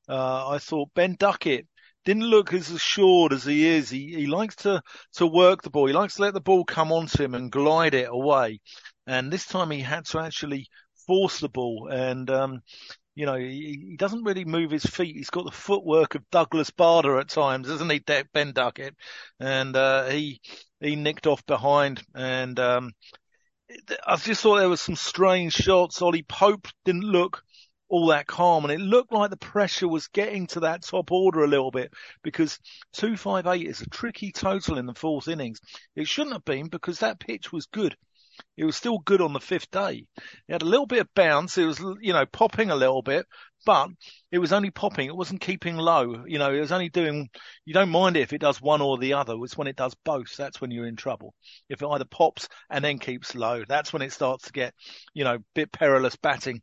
Uh, 0.10 0.50
I 0.50 0.58
thought 0.58 0.94
Ben 0.94 1.16
Duckett 1.18 1.66
didn't 2.04 2.24
look 2.24 2.54
as 2.54 2.70
assured 2.72 3.32
as 3.32 3.46
he 3.46 3.66
is. 3.68 3.90
He, 3.90 4.14
he 4.16 4.28
likes 4.28 4.58
to, 4.58 4.82
to 5.14 5.26
work 5.28 5.62
the 5.62 5.70
ball. 5.70 5.88
He 5.88 5.94
likes 5.94 6.16
to 6.16 6.24
let 6.24 6.34
the 6.34 6.42
ball 6.42 6.66
come 6.66 6.92
onto 6.92 7.24
him 7.24 7.36
and 7.36 7.52
glide 7.52 7.94
it 7.94 8.10
away. 8.10 8.60
And 9.08 9.32
this 9.32 9.46
time 9.46 9.72
he 9.72 9.80
had 9.80 10.06
to 10.08 10.20
actually 10.20 10.68
force 11.12 11.42
the 11.42 11.50
ball 11.50 11.90
and, 11.92 12.30
um, 12.30 12.62
you 13.16 13.26
know, 13.26 13.36
he, 13.36 13.88
he, 13.90 13.98
doesn't 13.98 14.24
really 14.24 14.46
move 14.46 14.72
his 14.72 14.86
feet. 14.86 15.18
He's 15.18 15.30
got 15.30 15.44
the 15.44 15.52
footwork 15.52 16.16
of 16.16 16.24
Douglas 16.32 16.70
Bader 16.70 17.20
at 17.20 17.28
times, 17.28 17.70
isn't 17.70 17.92
he, 17.92 18.00
Ben 18.34 18.54
Duckett? 18.54 18.96
And, 19.38 19.76
uh, 19.76 20.06
he, 20.06 20.40
he 20.80 20.96
nicked 20.96 21.28
off 21.28 21.46
behind 21.46 22.02
and, 22.16 22.58
um, 22.62 22.92
I 24.08 24.16
just 24.16 24.42
thought 24.42 24.60
there 24.60 24.70
was 24.70 24.80
some 24.80 24.96
strange 24.96 25.52
shots. 25.54 26.02
Ollie 26.02 26.24
Pope 26.24 26.70
didn't 26.86 27.04
look 27.04 27.44
all 27.90 28.08
that 28.08 28.26
calm 28.26 28.64
and 28.64 28.72
it 28.72 28.80
looked 28.80 29.12
like 29.12 29.32
the 29.32 29.38
pressure 29.38 29.88
was 29.88 30.08
getting 30.08 30.48
to 30.48 30.62
that 30.62 30.82
top 30.82 31.12
order 31.12 31.44
a 31.44 31.48
little 31.48 31.72
bit 31.72 31.94
because 32.24 32.58
258 32.94 33.68
is 33.68 33.82
a 33.82 33.90
tricky 33.90 34.32
total 34.32 34.78
in 34.78 34.86
the 34.86 34.94
fourth 34.94 35.28
innings. 35.28 35.60
It 35.94 36.08
shouldn't 36.08 36.36
have 36.36 36.46
been 36.46 36.70
because 36.70 37.00
that 37.00 37.20
pitch 37.20 37.52
was 37.52 37.66
good. 37.66 37.98
It 38.58 38.66
was 38.66 38.76
still 38.76 39.00
good 39.00 39.22
on 39.22 39.34
the 39.34 39.40
fifth 39.40 39.72
day. 39.72 40.06
It 40.48 40.52
had 40.52 40.62
a 40.62 40.66
little 40.66 40.86
bit 40.86 41.02
of 41.02 41.14
bounce. 41.16 41.58
It 41.58 41.66
was, 41.66 41.80
you 42.02 42.14
know, 42.14 42.26
popping 42.26 42.70
a 42.70 42.76
little 42.76 43.02
bit, 43.02 43.26
but 43.66 43.90
it 44.32 44.40
was 44.40 44.54
only 44.54 44.72
popping. 44.72 45.08
It 45.08 45.16
wasn't 45.16 45.42
keeping 45.42 45.78
low. 45.78 46.26
You 46.26 46.40
know, 46.40 46.54
it 46.54 46.60
was 46.60 46.72
only 46.72 46.90
doing, 46.90 47.30
you 47.66 47.74
don't 47.74 47.90
mind 47.90 48.18
it 48.18 48.22
if 48.22 48.34
it 48.34 48.42
does 48.42 48.62
one 48.62 48.82
or 48.82 48.98
the 48.98 49.14
other. 49.14 49.36
It's 49.44 49.58
when 49.58 49.68
it 49.68 49.76
does 49.76 49.96
both. 50.04 50.36
That's 50.38 50.60
when 50.60 50.72
you're 50.72 50.88
in 50.88 50.96
trouble. 50.96 51.34
If 51.70 51.82
it 51.82 51.88
either 51.88 52.06
pops 52.06 52.48
and 52.70 52.84
then 52.84 53.00
keeps 53.00 53.36
low, 53.36 53.64
that's 53.68 53.94
when 53.94 54.02
it 54.02 54.14
starts 54.14 54.46
to 54.46 54.54
get, 54.54 54.74
you 55.14 55.24
know, 55.24 55.40
bit 55.54 55.72
perilous 55.72 56.16
batting. 56.16 56.62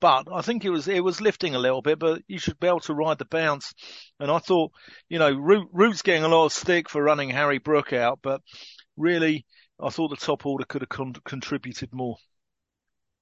But 0.00 0.26
I 0.30 0.42
think 0.42 0.64
it 0.66 0.70
was 0.70 0.86
it 0.86 1.02
was 1.02 1.22
lifting 1.22 1.54
a 1.54 1.58
little 1.58 1.80
bit, 1.80 1.98
but 1.98 2.20
you 2.28 2.38
should 2.38 2.60
be 2.60 2.66
able 2.66 2.80
to 2.80 2.94
ride 2.94 3.16
the 3.16 3.24
bounce. 3.24 3.72
And 4.20 4.30
I 4.30 4.38
thought, 4.38 4.72
you 5.08 5.18
know, 5.18 5.32
Root, 5.32 5.68
Root's 5.72 6.02
getting 6.02 6.24
a 6.24 6.28
lot 6.28 6.44
of 6.44 6.52
stick 6.52 6.90
for 6.90 7.02
running 7.02 7.30
Harry 7.30 7.58
Brook 7.58 7.94
out, 7.94 8.18
but 8.22 8.42
really, 8.98 9.46
I 9.80 9.90
thought 9.90 10.08
the 10.08 10.16
top 10.16 10.46
order 10.46 10.64
could 10.64 10.82
have 10.82 10.88
con- 10.88 11.14
contributed 11.24 11.92
more. 11.92 12.16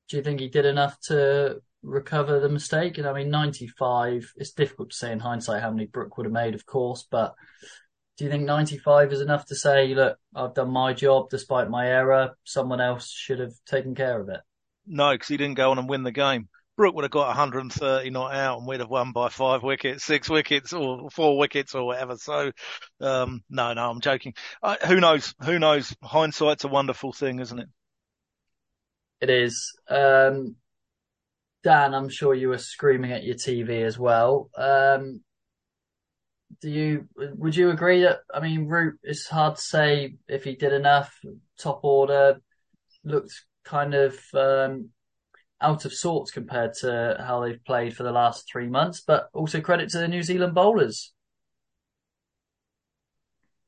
Do 0.08 0.16
you 0.16 0.22
think 0.22 0.40
he 0.40 0.48
did 0.48 0.66
enough 0.66 1.00
to 1.06 1.62
recover 1.82 2.40
the 2.40 2.48
mistake? 2.48 2.98
And 2.98 3.06
I 3.06 3.12
mean, 3.12 3.30
95, 3.30 4.32
it's 4.36 4.52
difficult 4.52 4.90
to 4.90 4.96
say 4.96 5.12
in 5.12 5.20
hindsight 5.20 5.62
how 5.62 5.70
many 5.70 5.86
Brook 5.86 6.16
would 6.16 6.26
have 6.26 6.32
made, 6.32 6.54
of 6.54 6.66
course, 6.66 7.06
but 7.10 7.34
do 8.16 8.24
you 8.24 8.30
think 8.30 8.44
95 8.44 9.12
is 9.12 9.20
enough 9.20 9.46
to 9.46 9.54
say, 9.54 9.94
look, 9.94 10.18
I've 10.34 10.54
done 10.54 10.70
my 10.70 10.92
job 10.92 11.30
despite 11.30 11.70
my 11.70 11.88
error. 11.88 12.36
Someone 12.44 12.80
else 12.80 13.10
should 13.10 13.38
have 13.38 13.54
taken 13.66 13.94
care 13.94 14.20
of 14.20 14.28
it? 14.28 14.40
No, 14.86 15.12
because 15.12 15.28
he 15.28 15.36
didn't 15.36 15.56
go 15.56 15.70
on 15.70 15.78
and 15.78 15.88
win 15.88 16.02
the 16.02 16.12
game. 16.12 16.48
Brook 16.82 16.96
would 16.96 17.04
have 17.04 17.12
got 17.12 17.28
130 17.28 18.10
not 18.10 18.34
out 18.34 18.58
and 18.58 18.66
we'd 18.66 18.80
have 18.80 18.90
won 18.90 19.12
by 19.12 19.28
five 19.28 19.62
wickets, 19.62 20.02
six 20.02 20.28
wickets 20.28 20.72
or 20.72 21.10
four 21.10 21.38
wickets 21.38 21.76
or 21.76 21.86
whatever. 21.86 22.16
So, 22.16 22.50
um, 23.00 23.44
no, 23.48 23.72
no, 23.72 23.88
I'm 23.88 24.00
joking. 24.00 24.34
Who 24.88 24.98
knows? 24.98 25.32
Who 25.44 25.60
knows? 25.60 25.94
Hindsight's 26.02 26.64
a 26.64 26.68
wonderful 26.68 27.12
thing, 27.12 27.38
isn't 27.38 27.56
it? 27.60 27.68
It 29.20 29.30
is. 29.30 29.78
Um, 29.88 30.56
Dan, 31.62 31.94
I'm 31.94 32.08
sure 32.08 32.34
you 32.34 32.48
were 32.48 32.58
screaming 32.58 33.12
at 33.12 33.22
your 33.22 33.36
TV 33.36 33.84
as 33.84 33.96
well. 33.96 34.50
Um, 34.56 35.20
do 36.60 36.68
you, 36.68 37.06
would 37.14 37.54
you 37.54 37.70
agree 37.70 38.02
that, 38.02 38.22
I 38.34 38.40
mean, 38.40 38.66
Root, 38.66 38.98
it's 39.04 39.28
hard 39.28 39.54
to 39.54 39.62
say 39.62 40.16
if 40.26 40.42
he 40.42 40.56
did 40.56 40.72
enough. 40.72 41.16
Top 41.60 41.84
order 41.84 42.40
looked 43.04 43.40
kind 43.64 43.94
of, 43.94 44.18
um, 44.34 44.88
out 45.62 45.84
of 45.84 45.92
sorts 45.92 46.30
compared 46.30 46.74
to 46.80 47.16
how 47.24 47.40
they've 47.40 47.64
played 47.64 47.96
for 47.96 48.02
the 48.02 48.12
last 48.12 48.48
three 48.50 48.68
months, 48.68 49.00
but 49.00 49.28
also 49.32 49.60
credit 49.60 49.88
to 49.90 49.98
the 49.98 50.08
New 50.08 50.22
Zealand 50.22 50.54
bowlers. 50.54 51.12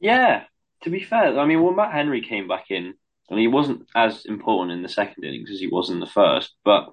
Yeah, 0.00 0.44
to 0.82 0.90
be 0.90 1.02
fair, 1.02 1.38
I 1.38 1.46
mean, 1.46 1.62
when 1.62 1.76
Matt 1.76 1.92
Henry 1.92 2.20
came 2.20 2.46
back 2.46 2.66
in, 2.70 2.94
and 3.30 3.38
he 3.38 3.48
wasn't 3.48 3.88
as 3.94 4.26
important 4.26 4.72
in 4.72 4.82
the 4.82 4.88
second 4.88 5.24
innings 5.24 5.50
as 5.50 5.58
he 5.58 5.66
was 5.66 5.88
in 5.88 6.00
the 6.00 6.06
first, 6.06 6.52
but 6.64 6.90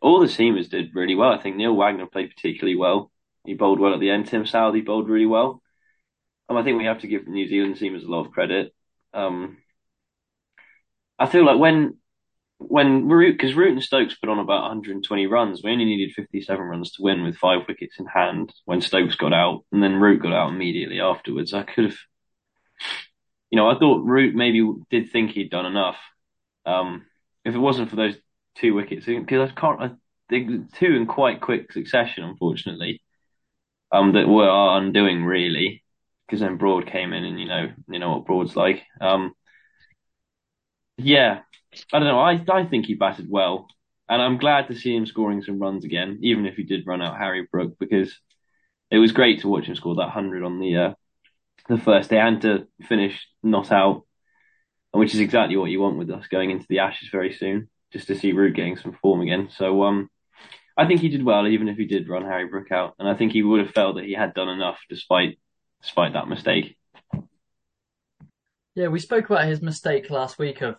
all 0.00 0.20
the 0.20 0.26
seamers 0.26 0.68
did 0.68 0.94
really 0.94 1.14
well. 1.14 1.32
I 1.32 1.42
think 1.42 1.56
Neil 1.56 1.74
Wagner 1.74 2.06
played 2.06 2.30
particularly 2.30 2.76
well. 2.76 3.10
He 3.44 3.54
bowled 3.54 3.80
well 3.80 3.94
at 3.94 4.00
the 4.00 4.10
end. 4.10 4.26
Tim 4.26 4.44
Southee 4.44 4.84
bowled 4.84 5.08
really 5.08 5.26
well. 5.26 5.62
Um, 6.48 6.56
I 6.56 6.62
think 6.62 6.78
we 6.78 6.84
have 6.84 7.00
to 7.00 7.06
give 7.06 7.24
the 7.24 7.30
New 7.30 7.48
Zealand 7.48 7.76
seamers 7.76 8.04
a 8.04 8.10
lot 8.10 8.26
of 8.26 8.32
credit. 8.32 8.74
Um, 9.12 9.56
I 11.18 11.26
feel 11.26 11.44
like 11.44 11.58
when 11.58 11.96
when 12.68 13.08
Root, 13.08 13.32
because 13.32 13.54
Root 13.54 13.72
and 13.72 13.82
Stokes 13.82 14.14
put 14.14 14.28
on 14.28 14.38
about 14.38 14.62
120 14.62 15.26
runs, 15.26 15.62
we 15.62 15.70
only 15.70 15.84
needed 15.84 16.14
57 16.14 16.64
runs 16.64 16.92
to 16.92 17.02
win 17.02 17.22
with 17.22 17.36
five 17.36 17.62
wickets 17.68 17.98
in 17.98 18.06
hand 18.06 18.52
when 18.64 18.80
Stokes 18.80 19.14
got 19.14 19.32
out, 19.32 19.64
and 19.72 19.82
then 19.82 19.96
Root 19.96 20.22
got 20.22 20.32
out 20.32 20.50
immediately 20.50 21.00
afterwards. 21.00 21.54
I 21.54 21.62
could 21.62 21.84
have, 21.84 21.96
you 23.50 23.56
know, 23.56 23.68
I 23.68 23.78
thought 23.78 24.04
Root 24.04 24.34
maybe 24.34 24.68
did 24.90 25.10
think 25.10 25.30
he'd 25.30 25.50
done 25.50 25.66
enough. 25.66 25.98
Um, 26.66 27.06
if 27.44 27.54
it 27.54 27.58
wasn't 27.58 27.90
for 27.90 27.96
those 27.96 28.16
two 28.56 28.74
wickets, 28.74 29.06
because 29.06 29.50
I 29.50 29.60
can't, 29.60 29.80
I 29.80 29.90
two 30.30 30.94
in 30.94 31.06
quite 31.06 31.40
quick 31.40 31.72
succession, 31.72 32.24
unfortunately, 32.24 33.02
um, 33.92 34.12
that 34.14 34.28
were 34.28 34.48
our 34.48 34.78
undoing 34.78 35.24
really, 35.24 35.84
because 36.26 36.40
then 36.40 36.56
Broad 36.56 36.86
came 36.86 37.12
in, 37.12 37.24
and 37.24 37.38
you 37.38 37.46
know, 37.46 37.72
you 37.88 37.98
know 37.98 38.10
what 38.10 38.26
Broad's 38.26 38.56
like. 38.56 38.82
Um, 39.00 39.34
yeah, 40.96 41.40
I 41.92 41.98
don't 41.98 42.08
know. 42.08 42.20
I 42.20 42.44
I 42.48 42.66
think 42.66 42.86
he 42.86 42.94
batted 42.94 43.26
well, 43.28 43.68
and 44.08 44.20
I'm 44.20 44.38
glad 44.38 44.68
to 44.68 44.74
see 44.74 44.94
him 44.94 45.06
scoring 45.06 45.42
some 45.42 45.58
runs 45.58 45.84
again, 45.84 46.18
even 46.22 46.46
if 46.46 46.56
he 46.56 46.62
did 46.62 46.86
run 46.86 47.02
out 47.02 47.18
Harry 47.18 47.46
Brook, 47.50 47.76
because 47.78 48.14
it 48.90 48.98
was 48.98 49.12
great 49.12 49.40
to 49.40 49.48
watch 49.48 49.66
him 49.66 49.74
score 49.74 49.96
that 49.96 50.10
hundred 50.10 50.44
on 50.44 50.60
the 50.60 50.76
uh, 50.76 50.94
the 51.68 51.78
first 51.78 52.10
day 52.10 52.18
and 52.18 52.40
to 52.42 52.66
finish 52.82 53.26
not 53.42 53.72
out, 53.72 54.04
which 54.92 55.14
is 55.14 55.20
exactly 55.20 55.56
what 55.56 55.70
you 55.70 55.80
want 55.80 55.98
with 55.98 56.10
us 56.10 56.26
going 56.28 56.50
into 56.50 56.66
the 56.68 56.80
Ashes 56.80 57.08
very 57.10 57.32
soon, 57.32 57.68
just 57.92 58.06
to 58.08 58.14
see 58.14 58.32
Root 58.32 58.54
getting 58.54 58.76
some 58.76 58.96
form 59.00 59.20
again. 59.20 59.48
So 59.50 59.84
um, 59.84 60.10
I 60.76 60.86
think 60.86 61.00
he 61.00 61.08
did 61.08 61.24
well, 61.24 61.46
even 61.46 61.68
if 61.68 61.76
he 61.76 61.86
did 61.86 62.08
run 62.08 62.24
Harry 62.24 62.46
Brook 62.46 62.70
out, 62.72 62.94
and 62.98 63.08
I 63.08 63.14
think 63.14 63.32
he 63.32 63.42
would 63.42 63.60
have 63.60 63.74
felt 63.74 63.96
that 63.96 64.04
he 64.04 64.12
had 64.12 64.34
done 64.34 64.48
enough 64.48 64.78
despite 64.88 65.38
despite 65.82 66.14
that 66.14 66.28
mistake. 66.28 66.76
Yeah, 68.74 68.88
we 68.88 68.98
spoke 68.98 69.26
about 69.26 69.46
his 69.46 69.62
mistake 69.62 70.10
last 70.10 70.38
week 70.38 70.60
of 70.60 70.76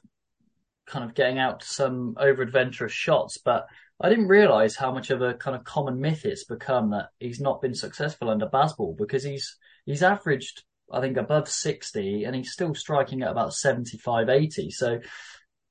kind 0.85 1.05
of 1.05 1.15
getting 1.15 1.39
out 1.39 1.63
some 1.63 2.15
over 2.17 2.41
adventurous 2.41 2.93
shots, 2.93 3.37
but 3.37 3.67
I 3.99 4.09
didn't 4.09 4.27
realise 4.27 4.75
how 4.75 4.91
much 4.91 5.09
of 5.09 5.21
a 5.21 5.33
kind 5.33 5.55
of 5.55 5.63
common 5.63 5.99
myth 5.99 6.25
it's 6.25 6.43
become 6.43 6.91
that 6.91 7.09
he's 7.19 7.39
not 7.39 7.61
been 7.61 7.75
successful 7.75 8.29
under 8.29 8.47
Bazball 8.47 8.97
because 8.97 9.23
he's 9.23 9.57
he's 9.85 10.03
averaged 10.03 10.63
I 10.91 11.01
think 11.01 11.17
above 11.17 11.49
60 11.49 12.25
and 12.25 12.35
he's 12.35 12.51
still 12.51 12.75
striking 12.75 13.23
at 13.23 13.31
about 13.31 13.53
75, 13.53 14.29
80. 14.29 14.69
So, 14.71 14.99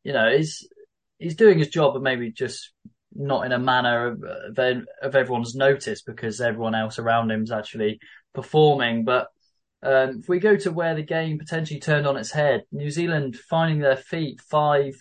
you 0.03 0.13
know, 0.13 0.35
he's 0.37 0.67
he's 1.19 1.37
doing 1.37 1.59
his 1.59 1.69
job, 1.69 1.95
but 1.95 2.03
maybe 2.03 2.33
just 2.33 2.73
not 3.15 3.47
in 3.47 3.53
a 3.53 3.59
manner 3.59 4.09
of, 4.09 4.25
of 5.03 5.15
everyone's 5.15 5.55
notice 5.55 6.03
because 6.03 6.41
everyone 6.41 6.75
else 6.75 6.99
around 6.99 7.31
him 7.31 7.45
is 7.45 7.53
actually 7.53 8.01
performing. 8.33 9.05
But 9.05 9.29
um, 9.85 10.21
if 10.21 10.29
we 10.29 10.39
go 10.39 10.57
to 10.57 10.73
where 10.73 10.95
the 10.95 11.03
game 11.03 11.39
potentially 11.39 11.79
turned 11.79 12.07
on 12.07 12.17
its 12.17 12.31
head, 12.31 12.65
New 12.73 12.91
Zealand 12.91 13.37
finding 13.37 13.81
their 13.81 13.97
feet, 13.97 14.41
five 14.41 14.95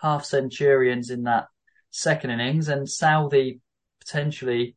half 0.00 0.24
centurions 0.24 1.10
in 1.10 1.24
that 1.24 1.46
second 1.90 2.30
innings, 2.30 2.68
and 2.68 2.86
Southee 2.86 3.60
potentially, 4.00 4.76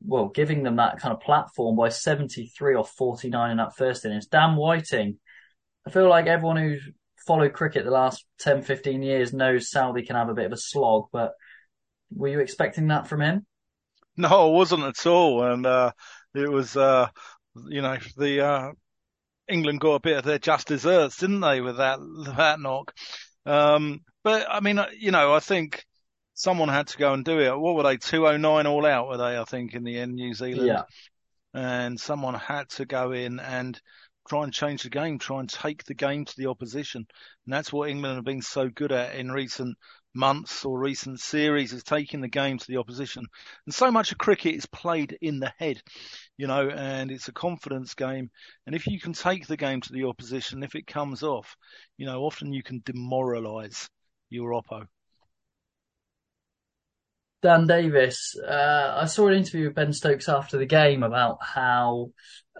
well, 0.00 0.28
giving 0.28 0.62
them 0.62 0.76
that 0.76 1.00
kind 1.00 1.12
of 1.12 1.20
platform 1.20 1.76
by 1.76 1.88
73 1.88 2.76
or 2.76 2.84
49 2.84 3.50
in 3.50 3.56
that 3.56 3.76
first 3.76 4.04
innings. 4.04 4.26
Dan 4.26 4.54
Whiting, 4.54 5.18
I 5.84 5.90
feel 5.90 6.08
like 6.08 6.26
everyone 6.26 6.56
who's 6.56 6.88
followed 7.26 7.52
cricket 7.52 7.84
the 7.84 7.90
last 7.90 8.24
10, 8.38 8.62
15 8.62 9.02
years 9.02 9.32
knows 9.32 9.70
Southee 9.70 10.06
can 10.06 10.14
have 10.14 10.28
a 10.28 10.34
bit 10.34 10.46
of 10.46 10.52
a 10.52 10.56
slog, 10.56 11.06
but 11.12 11.32
were 12.14 12.28
you 12.28 12.38
expecting 12.38 12.88
that 12.88 13.08
from 13.08 13.22
him? 13.22 13.44
No, 14.16 14.28
I 14.28 14.50
wasn't 14.52 14.84
at 14.84 15.06
all. 15.06 15.42
And, 15.42 15.66
uh, 15.66 15.90
it 16.34 16.50
was, 16.50 16.76
uh, 16.76 17.08
you 17.68 17.82
know, 17.82 17.96
the, 18.16 18.40
uh, 18.40 18.72
England 19.48 19.80
got 19.80 19.94
a 19.94 20.00
bit 20.00 20.18
of 20.18 20.24
their 20.24 20.38
just 20.38 20.68
desserts, 20.68 21.18
didn't 21.18 21.40
they, 21.40 21.60
with 21.60 21.78
that, 21.78 21.98
that 22.36 22.60
knock? 22.60 22.92
Um, 23.46 24.00
but 24.22 24.46
I 24.48 24.60
mean, 24.60 24.80
you 24.98 25.10
know, 25.10 25.32
I 25.32 25.40
think 25.40 25.84
someone 26.34 26.68
had 26.68 26.88
to 26.88 26.98
go 26.98 27.14
and 27.14 27.24
do 27.24 27.40
it. 27.40 27.58
What 27.58 27.74
were 27.74 27.82
they? 27.82 27.96
209 27.96 28.66
all 28.66 28.86
out, 28.86 29.08
were 29.08 29.16
they? 29.16 29.38
I 29.38 29.44
think 29.44 29.74
in 29.74 29.84
the 29.84 29.98
end, 29.98 30.14
New 30.14 30.34
Zealand. 30.34 30.66
Yeah. 30.66 30.82
And 31.54 31.98
someone 31.98 32.34
had 32.34 32.68
to 32.70 32.84
go 32.84 33.12
in 33.12 33.40
and 33.40 33.80
try 34.28 34.44
and 34.44 34.52
change 34.52 34.82
the 34.82 34.90
game, 34.90 35.18
try 35.18 35.40
and 35.40 35.48
take 35.48 35.84
the 35.84 35.94
game 35.94 36.24
to 36.24 36.34
the 36.36 36.46
opposition. 36.46 37.06
And 37.46 37.52
that's 37.52 37.72
what 37.72 37.88
England 37.88 38.16
have 38.16 38.24
been 38.24 38.42
so 38.42 38.68
good 38.68 38.92
at 38.92 39.14
in 39.14 39.32
recent 39.32 39.76
months 40.18 40.64
or 40.64 40.78
recent 40.78 41.20
series 41.20 41.72
is 41.72 41.82
taking 41.82 42.20
the 42.20 42.28
game 42.28 42.58
to 42.58 42.66
the 42.66 42.76
opposition. 42.76 43.24
And 43.64 43.74
so 43.74 43.90
much 43.90 44.12
of 44.12 44.18
cricket 44.18 44.54
is 44.54 44.66
played 44.66 45.16
in 45.22 45.38
the 45.38 45.52
head, 45.58 45.80
you 46.36 46.46
know, 46.46 46.68
and 46.68 47.10
it's 47.10 47.28
a 47.28 47.32
confidence 47.32 47.94
game. 47.94 48.30
And 48.66 48.74
if 48.74 48.86
you 48.86 49.00
can 49.00 49.14
take 49.14 49.46
the 49.46 49.56
game 49.56 49.80
to 49.80 49.92
the 49.92 50.04
opposition, 50.04 50.62
if 50.62 50.74
it 50.74 50.86
comes 50.86 51.22
off, 51.22 51.56
you 51.96 52.04
know, 52.04 52.22
often 52.22 52.52
you 52.52 52.62
can 52.62 52.82
demoralize 52.84 53.88
your 54.28 54.50
oppo. 54.50 54.86
Dan 57.40 57.68
Davis, 57.68 58.36
uh, 58.36 58.94
I 59.00 59.04
saw 59.06 59.28
an 59.28 59.34
interview 59.34 59.66
with 59.66 59.76
Ben 59.76 59.92
Stokes 59.92 60.28
after 60.28 60.58
the 60.58 60.66
game 60.66 61.04
about 61.04 61.38
how 61.40 62.10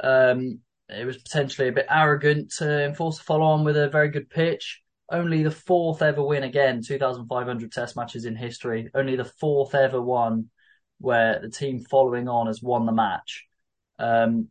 um, 0.01 0.61
it 0.89 1.05
was 1.05 1.19
potentially 1.19 1.69
a 1.69 1.73
bit 1.73 1.87
arrogant 1.91 2.53
to 2.59 2.85
enforce 2.85 3.19
a 3.19 3.23
follow 3.25 3.47
on 3.47 3.65
with 3.65 3.77
a 3.77 3.89
very 3.89 4.09
good 4.09 4.31
pitch. 4.31 4.81
Only 5.11 5.43
the 5.43 5.51
fourth 5.51 6.03
ever 6.03 6.23
win 6.23 6.43
again, 6.43 6.83
2,500 6.87 7.73
test 7.73 7.97
matches 7.97 8.25
in 8.25 8.37
history. 8.37 8.91
Only 8.95 9.17
the 9.17 9.25
fourth 9.25 9.75
ever 9.75 10.01
one 10.01 10.51
where 10.99 11.39
the 11.41 11.49
team 11.49 11.81
following 11.81 12.29
on 12.29 12.47
has 12.47 12.63
won 12.63 12.85
the 12.85 12.93
match. 12.93 13.47
Um, 13.99 14.49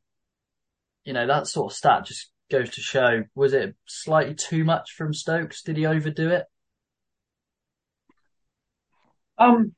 you 1.06 1.14
know, 1.14 1.28
that 1.28 1.48
sort 1.48 1.72
of 1.72 1.78
stat 1.78 2.06
just 2.06 2.32
goes 2.50 2.70
to 2.72 2.82
show, 2.82 3.24
was 3.36 3.54
it 3.54 3.76
slightly 3.86 4.34
too 4.34 4.64
much 4.64 4.92
from 4.94 5.14
Stokes? 5.14 5.62
Did 5.62 5.78
he 5.78 5.86
overdo 5.86 6.30
it? 6.30 6.46
Um, 9.38 9.76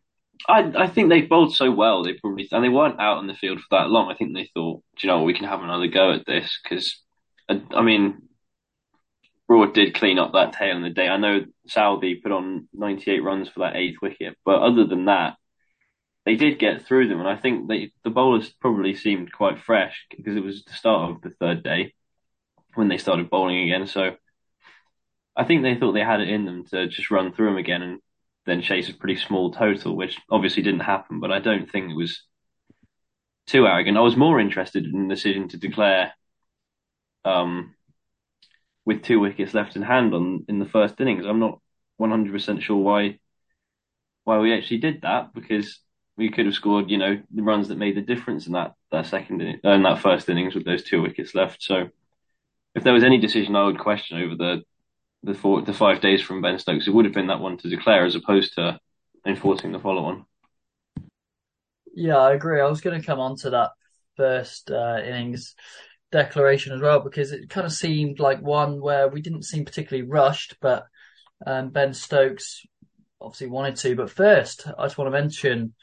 I 0.48 0.71
I 0.77 0.88
think 0.88 1.09
they 1.09 1.21
bowled 1.21 1.53
so 1.53 1.71
well. 1.71 2.03
They 2.03 2.13
probably 2.13 2.48
and 2.51 2.63
they 2.63 2.69
weren't 2.69 3.00
out 3.00 3.19
in 3.19 3.27
the 3.27 3.33
field 3.33 3.59
for 3.59 3.77
that 3.77 3.89
long. 3.89 4.09
I 4.09 4.15
think 4.15 4.33
they 4.33 4.50
thought, 4.53 4.81
you 5.00 5.07
know, 5.07 5.24
we 5.24 5.33
can 5.33 5.45
have 5.45 5.62
another 5.62 5.88
go 5.88 6.13
at 6.13 6.25
this 6.25 6.59
because, 6.63 7.01
I, 7.50 7.62
I 7.71 7.81
mean, 7.81 8.28
Broad 9.49 9.73
did 9.73 9.95
clean 9.95 10.19
up 10.19 10.33
that 10.33 10.53
tail 10.53 10.75
in 10.77 10.83
the 10.83 10.91
day. 10.91 11.07
I 11.07 11.17
know 11.17 11.43
Southee 11.67 12.21
put 12.21 12.31
on 12.31 12.69
98 12.71 13.23
runs 13.23 13.49
for 13.49 13.61
that 13.61 13.75
eighth 13.75 13.97
wicket, 13.99 14.37
but 14.45 14.61
other 14.61 14.85
than 14.85 15.05
that, 15.05 15.37
they 16.23 16.35
did 16.35 16.59
get 16.59 16.85
through 16.85 17.07
them, 17.07 17.19
and 17.19 17.27
I 17.27 17.35
think 17.35 17.67
they, 17.67 17.91
the 18.03 18.11
bowlers 18.11 18.53
probably 18.61 18.93
seemed 18.93 19.31
quite 19.31 19.57
fresh 19.57 20.05
because 20.15 20.37
it 20.37 20.43
was 20.43 20.63
the 20.63 20.73
start 20.73 21.09
of 21.09 21.21
the 21.23 21.31
third 21.31 21.63
day 21.63 21.95
when 22.75 22.89
they 22.89 22.99
started 22.99 23.31
bowling 23.31 23.63
again. 23.63 23.87
So 23.87 24.17
I 25.35 25.45
think 25.45 25.63
they 25.63 25.73
thought 25.73 25.93
they 25.93 26.01
had 26.01 26.21
it 26.21 26.29
in 26.29 26.45
them 26.45 26.65
to 26.65 26.87
just 26.87 27.09
run 27.09 27.33
through 27.33 27.47
them 27.47 27.57
again 27.57 27.81
and 27.81 27.99
then 28.45 28.61
chase 28.61 28.87
a 28.89 28.93
pretty 28.93 29.15
small 29.15 29.51
total, 29.51 29.95
which 29.95 30.19
obviously 30.29 30.61
didn't 30.61 30.81
happen. 30.81 31.19
But 31.19 31.31
I 31.31 31.39
don't 31.39 31.71
think 31.71 31.89
it 31.89 31.95
was 31.97 32.21
too 33.47 33.65
arrogant. 33.65 33.97
I 33.97 34.01
was 34.01 34.15
more 34.15 34.39
interested 34.39 34.85
in 34.85 35.07
the 35.07 35.15
decision 35.15 35.47
to 35.47 35.57
declare 35.57 36.13
um, 37.25 37.73
with 38.89 39.03
two 39.03 39.19
wickets 39.19 39.53
left 39.53 39.75
in 39.75 39.84
hand 39.84 40.15
on 40.15 40.43
in 40.50 40.58
the 40.58 40.65
first 40.65 41.00
innings. 41.00 41.24
I'm 41.24 41.39
not 41.39 41.62
100% 42.01 42.63
sure 42.63 42.77
why 42.77 43.19
why 44.24 44.39
we 44.39 44.51
actually 44.51 44.79
did 44.79 45.03
that 45.03 45.31
because 45.31 45.79
we 46.17 46.31
could 46.31 46.48
have 46.48 46.55
scored, 46.55 46.89
you 46.89 46.98
know, 46.98 47.22
the 47.31 47.43
runs 47.43 47.67
that 47.67 47.77
made 47.77 47.96
the 47.96 48.01
difference 48.01 48.48
in 48.48 48.53
that 48.53 48.74
that 48.91 49.05
second 49.05 49.43
in, 49.43 49.60
uh, 49.63 49.74
in 49.74 49.84
that 49.84 50.01
first 50.01 50.27
innings 50.27 50.55
with 50.55 50.65
those 50.65 50.84
two 50.84 51.03
wickets 51.03 51.36
left. 51.36 51.62
So 51.62 51.89
if 52.74 52.84
there 52.84 52.93
was 52.93 53.03
any 53.03 53.19
decision 53.19 53.55
I 53.55 53.65
would 53.65 53.77
question 53.77 54.24
over 54.24 54.36
the 54.36 54.63
the 55.22 55.36
four 55.36 55.62
the 55.62 55.72
five 55.72 56.01
days 56.01 56.24
from 56.24 56.41
Ben 56.41 56.58
Stokes, 56.58 56.88
it 56.88 56.93
would 56.93 57.05
have 57.05 57.13
been 57.13 57.27
that 57.27 57.41
one 57.41 57.58
to 57.60 57.69
declare 57.69 58.05
as 58.05 58.15
opposed 58.15 58.55
to 58.55 58.79
enforcing 59.24 59.72
the 59.72 59.79
follow 59.79 60.05
on. 60.05 60.25
Yeah, 61.93 62.17
I 62.17 62.34
agree. 62.34 62.60
I 62.60 62.65
was 62.65 62.81
going 62.81 63.00
to 63.00 63.05
come 63.05 63.19
on 63.19 63.36
to 63.38 63.51
that 63.51 63.69
first 64.17 64.72
uh, 64.72 64.98
innings 65.05 65.53
declaration 66.11 66.73
as 66.73 66.81
well 66.81 66.99
because 66.99 67.31
it 67.31 67.49
kind 67.49 67.65
of 67.65 67.73
seemed 67.73 68.19
like 68.19 68.41
one 68.41 68.81
where 68.81 69.07
we 69.07 69.21
didn't 69.21 69.43
seem 69.43 69.65
particularly 69.65 70.07
rushed, 70.07 70.57
but 70.59 70.85
um, 71.45 71.69
Ben 71.69 71.93
Stokes 71.93 72.65
obviously 73.21 73.47
wanted 73.47 73.75
to. 73.77 73.95
But 73.95 74.09
first, 74.09 74.67
I 74.77 74.85
just 74.85 74.97
want 74.97 75.07
to 75.07 75.19
mention 75.19 75.73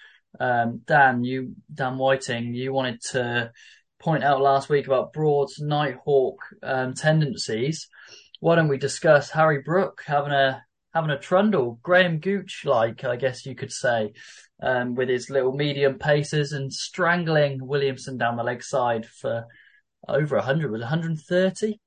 um, 0.41 0.83
Dan, 0.87 1.25
you 1.25 1.55
Dan 1.73 1.99
Whiting, 1.99 2.55
you 2.55 2.73
wanted 2.73 3.01
to 3.13 3.53
point 3.99 4.25
out 4.25 4.41
last 4.41 4.69
week 4.69 4.87
about 4.87 5.13
Broad's 5.13 5.59
Nighthawk 5.59 6.39
um, 6.63 6.95
tendencies. 6.95 7.89
Why 8.41 8.57
don't 8.57 8.69
we 8.69 8.79
discuss 8.79 9.31
Harry 9.31 9.63
Brook 9.63 10.03
having 10.07 10.33
a 10.33 10.63
having 10.93 11.11
a 11.11 11.19
trundle, 11.19 11.79
Graham 11.83 12.21
Gooch 12.21 12.63
like, 12.65 13.05
I 13.05 13.17
guess 13.17 13.45
you 13.45 13.55
could 13.55 13.71
say, 13.71 14.15
um, 14.63 14.95
with 14.95 15.11
his 15.11 15.29
little 15.29 15.53
medium 15.53 15.99
paces 15.99 16.53
and 16.53 16.73
strangling 16.73 17.59
Williamson 17.61 18.17
down 18.17 18.37
the 18.37 18.43
leg 18.43 18.63
side 18.63 19.05
for 19.05 19.45
over 20.09 20.37
100, 20.37 20.71
was 20.71 20.81
130? 20.81 21.79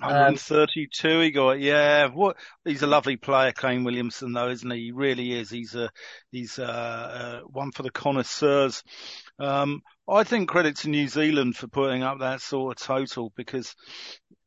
132 0.00 1.08
um, 1.08 1.22
he 1.22 1.30
got, 1.30 1.60
yeah. 1.60 2.06
What 2.06 2.36
he's 2.64 2.82
a 2.82 2.86
lovely 2.86 3.16
player, 3.16 3.52
Kane 3.52 3.84
Williamson, 3.84 4.32
though, 4.32 4.48
isn't 4.48 4.70
he? 4.70 4.84
He 4.84 4.92
really 4.92 5.32
is. 5.32 5.50
He's 5.50 5.74
a 5.74 5.90
he's 6.30 6.58
a, 6.58 6.68
uh, 6.68 7.40
one 7.48 7.72
for 7.72 7.82
the 7.82 7.90
connoisseurs. 7.90 8.82
Um, 9.38 9.82
I 10.08 10.24
think 10.24 10.48
credit 10.48 10.76
to 10.78 10.88
New 10.88 11.08
Zealand 11.08 11.56
for 11.56 11.66
putting 11.66 12.02
up 12.02 12.20
that 12.20 12.40
sort 12.40 12.80
of 12.80 12.86
total 12.86 13.32
because, 13.36 13.74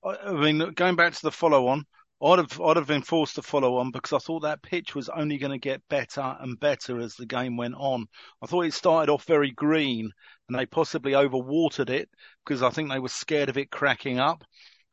I 0.04 0.32
mean, 0.32 0.72
going 0.74 0.96
back 0.96 1.14
to 1.14 1.22
the 1.22 1.32
follow-on, 1.32 1.86
I'd 2.24 2.38
have 2.40 2.62
I'd 2.62 2.78
have 2.78 2.88
been 2.88 3.02
forced 3.02 3.36
to 3.36 3.42
follow 3.42 3.78
on 3.78 3.92
because 3.92 4.14
I 4.14 4.20
thought 4.20 4.42
that 4.42 4.62
pitch 4.62 4.94
was 4.94 5.10
only 5.10 5.38
going 5.38 5.52
to 5.52 5.58
get 5.58 5.88
better 5.90 6.38
and 6.40 6.60
better 6.60 7.00
as 7.00 7.16
the 7.16 7.26
game 7.26 7.58
went 7.58 7.76
on. 7.76 8.06
I 8.42 8.46
thought 8.46 8.66
it 8.66 8.74
started 8.74 9.12
off 9.12 9.26
very 9.26 9.52
green 9.52 10.12
and 10.48 10.58
they 10.58 10.66
possibly 10.66 11.14
overwatered 11.14 11.90
it 11.90 12.10
because 12.46 12.62
I 12.62 12.70
think 12.70 12.90
they 12.90 13.00
were 13.00 13.10
scared 13.10 13.50
of 13.50 13.58
it 13.58 13.72
cracking 13.72 14.20
up 14.20 14.44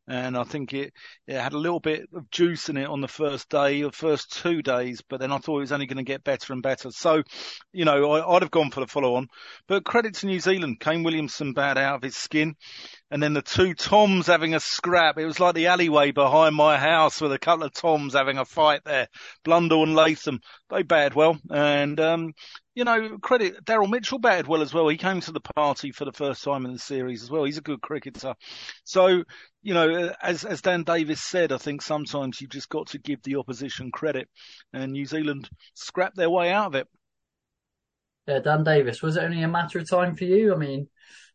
and 0.08 0.38
I 0.38 0.44
think 0.44 0.72
it, 0.72 0.94
it 1.26 1.38
had 1.38 1.52
a 1.52 1.58
little 1.58 1.80
bit 1.80 2.08
of 2.14 2.30
juice 2.30 2.70
in 2.70 2.78
it 2.78 2.86
on 2.86 3.02
the 3.02 3.08
first 3.08 3.50
day, 3.50 3.82
the 3.82 3.92
first 3.92 4.40
two 4.40 4.62
days, 4.62 5.02
but 5.06 5.20
then 5.20 5.30
I 5.30 5.38
thought 5.38 5.58
it 5.58 5.60
was 5.60 5.72
only 5.72 5.86
going 5.86 5.98
to 5.98 6.02
get 6.02 6.24
better 6.24 6.54
and 6.54 6.62
better. 6.62 6.90
So, 6.90 7.22
you 7.72 7.84
know, 7.84 8.12
I, 8.12 8.32
would 8.32 8.42
have 8.42 8.50
gone 8.50 8.70
for 8.70 8.80
the 8.80 8.86
follow 8.86 9.16
on. 9.16 9.28
But 9.66 9.84
credit 9.84 10.14
to 10.14 10.26
New 10.26 10.40
Zealand, 10.40 10.80
Kane 10.80 11.02
Williamson 11.02 11.52
bad 11.52 11.76
out 11.76 11.96
of 11.96 12.02
his 12.02 12.16
skin. 12.16 12.56
And 13.10 13.22
then 13.22 13.34
the 13.34 13.42
two 13.42 13.74
Toms 13.74 14.26
having 14.26 14.54
a 14.54 14.60
scrap. 14.60 15.18
It 15.18 15.26
was 15.26 15.40
like 15.40 15.54
the 15.54 15.68
alleyway 15.68 16.10
behind 16.10 16.54
my 16.54 16.78
house 16.78 17.20
with 17.20 17.32
a 17.32 17.38
couple 17.38 17.64
of 17.64 17.72
Toms 17.72 18.14
having 18.14 18.38
a 18.38 18.44
fight 18.44 18.82
there. 18.84 19.08
Blundell 19.44 19.82
and 19.82 19.94
Latham, 19.94 20.40
they 20.70 20.82
bad 20.82 21.14
well. 21.14 21.38
And, 21.50 21.98
um, 22.00 22.32
you 22.74 22.84
know, 22.84 23.18
credit 23.18 23.64
Daryl 23.64 23.90
Mitchell 23.90 24.20
batted 24.20 24.46
well 24.46 24.62
as 24.62 24.72
well. 24.72 24.88
He 24.88 24.98
came 24.98 25.20
to 25.22 25.32
the 25.32 25.40
party 25.40 25.90
for 25.90 26.04
the 26.04 26.12
first 26.12 26.44
time 26.44 26.64
in 26.64 26.72
the 26.72 26.78
series 26.78 27.24
as 27.24 27.30
well. 27.30 27.42
He's 27.42 27.58
a 27.58 27.62
good 27.62 27.80
cricketer. 27.80 28.36
So, 28.84 29.24
you 29.68 29.74
know, 29.74 30.14
as 30.22 30.46
as 30.46 30.62
Dan 30.62 30.82
Davis 30.82 31.22
said, 31.22 31.52
I 31.52 31.58
think 31.58 31.82
sometimes 31.82 32.40
you've 32.40 32.48
just 32.48 32.70
got 32.70 32.86
to 32.86 32.98
give 32.98 33.22
the 33.22 33.36
opposition 33.36 33.90
credit, 33.90 34.26
and 34.72 34.92
New 34.92 35.04
Zealand 35.04 35.46
scrapped 35.74 36.16
their 36.16 36.30
way 36.30 36.50
out 36.50 36.68
of 36.68 36.74
it. 36.74 36.88
Yeah, 38.26 38.38
Dan 38.38 38.64
Davis, 38.64 39.02
was 39.02 39.18
it 39.18 39.24
only 39.24 39.42
a 39.42 39.48
matter 39.48 39.78
of 39.78 39.86
time 39.86 40.16
for 40.16 40.24
you? 40.24 40.54
I 40.54 40.56
mean, 40.56 40.88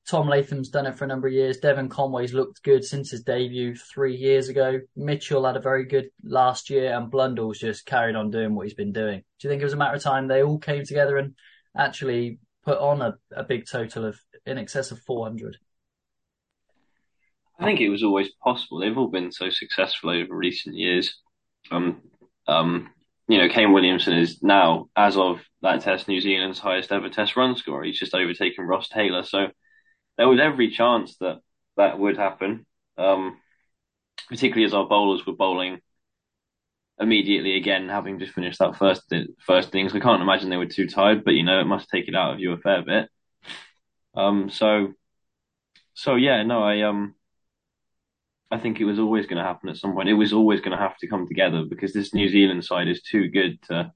Tom 0.10 0.28
Latham's 0.28 0.70
done 0.70 0.88
it 0.88 0.98
for 0.98 1.06
a 1.06 1.08
number 1.08 1.28
of 1.28 1.34
years. 1.36 1.60
Devon 1.60 1.90
Conway's 1.90 2.34
looked 2.34 2.64
good 2.64 2.84
since 2.84 3.12
his 3.12 3.22
debut 3.22 3.76
three 3.76 4.16
years 4.16 4.50
ago. 4.50 4.80
Mitchell 4.96 5.46
had 5.46 5.56
a 5.56 5.62
very 5.62 5.86
good 5.86 6.10
last 6.24 6.72
year, 6.72 6.98
and 6.98 7.12
Blundell's 7.12 7.60
just 7.60 7.86
carried 7.86 8.16
on 8.16 8.32
doing 8.32 8.56
what 8.56 8.66
he's 8.66 8.74
been 8.74 8.94
doing. 8.94 9.20
Do 9.20 9.48
you 9.48 9.52
think 9.52 9.62
it 9.62 9.66
was 9.66 9.74
a 9.74 9.78
matter 9.78 9.98
of 9.98 10.02
time 10.02 10.28
they 10.28 10.42
all 10.42 10.58
came 10.58 10.86
together 10.86 11.18
and 11.18 11.36
actually 11.78 12.40
put 12.66 12.80
on 12.80 13.04
a, 13.04 13.14
a 13.32 13.44
big 13.44 13.68
total 13.70 14.06
of 14.06 14.20
in 14.44 14.58
excess 14.58 14.90
of 14.90 14.98
400? 15.02 15.56
I 17.64 17.66
think 17.66 17.80
it 17.80 17.90
was 17.90 18.04
always 18.04 18.30
possible. 18.44 18.80
They've 18.80 18.98
all 18.98 19.08
been 19.08 19.32
so 19.32 19.50
successful 19.50 20.10
over 20.10 20.36
recent 20.36 20.76
years. 20.76 21.16
Um, 21.72 22.02
um, 22.46 22.90
you 23.30 23.38
know, 23.38 23.48
Kane 23.48 23.72
Williamson 23.72 24.18
is 24.18 24.44
now, 24.44 24.90
as 24.98 25.16
of 25.16 25.40
that 25.62 25.80
test, 25.80 26.10
New 26.10 26.20
Zealand's 26.20 26.60
highest 26.60 26.92
ever 26.92 27.08
test 27.08 27.38
run 27.38 27.56
scorer. 27.56 27.86
He's 27.86 27.98
just 27.98 28.14
overtaken 28.14 28.66
Ross 28.66 28.90
Taylor. 28.90 29.24
So 29.24 29.48
there 30.18 30.28
was 30.28 30.42
every 30.42 30.72
chance 30.72 31.16
that 31.22 31.40
that 31.78 31.98
would 31.98 32.18
happen, 32.18 32.66
um, 32.98 33.38
particularly 34.30 34.66
as 34.66 34.74
our 34.74 34.86
bowlers 34.86 35.26
were 35.26 35.34
bowling 35.34 35.80
immediately 37.00 37.56
again, 37.56 37.88
having 37.88 38.20
just 38.20 38.34
finished 38.34 38.60
that 38.60 38.76
first 38.76 39.12
first 39.40 39.74
innings. 39.74 39.96
I 39.96 40.02
can't 40.02 40.22
imagine 40.22 40.50
they 40.50 40.58
were 40.58 40.66
too 40.66 40.88
tired, 40.88 41.24
but 41.24 41.34
you 41.34 41.44
know 41.44 41.62
it 41.62 41.66
must 41.66 41.90
take 41.90 42.10
it 42.10 42.16
out 42.16 42.34
of 42.34 42.40
you 42.42 42.52
a 42.52 42.58
fair 42.58 42.84
bit. 42.84 43.10
Um, 44.16 44.50
so, 44.50 44.94
so 45.94 46.16
yeah, 46.16 46.44
no, 46.44 46.62
I 46.62 46.82
um, 46.82 47.16
I 48.54 48.60
think 48.60 48.80
it 48.80 48.86
was 48.86 49.00
always 49.00 49.26
going 49.26 49.38
to 49.38 49.44
happen 49.44 49.70
at 49.70 49.78
some 49.78 49.94
point. 49.94 50.10
It 50.10 50.14
was 50.14 50.32
always 50.32 50.62
going 50.62 50.78
to 50.78 50.84
have 50.84 50.96
to 50.98 51.08
come 51.08 51.28
together 51.28 51.64
because 51.68 51.92
this 51.92 52.14
New 52.14 52.30
Zealand 52.30 52.64
side 52.64 52.88
is 52.88 53.02
too 53.02 53.28
good 53.28 53.60
to 53.64 53.92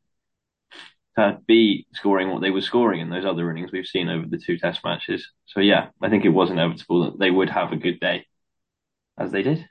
to 1.15 1.39
be 1.47 1.85
scoring 1.93 2.29
what 2.29 2.41
they 2.41 2.49
were 2.49 2.61
scoring 2.61 2.99
in 2.99 3.09
those 3.09 3.25
other 3.25 3.49
innings 3.51 3.71
we've 3.71 3.85
seen 3.85 4.09
over 4.09 4.25
the 4.27 4.37
two 4.37 4.57
test 4.57 4.83
matches. 4.83 5.27
So 5.45 5.59
yeah, 5.59 5.89
I 6.01 6.09
think 6.09 6.25
it 6.25 6.29
was 6.29 6.49
inevitable 6.49 7.05
that 7.05 7.19
they 7.19 7.31
would 7.31 7.49
have 7.49 7.71
a 7.71 7.75
good 7.75 7.99
day 7.99 8.25
as 9.17 9.31
they 9.31 9.43
did. 9.43 9.67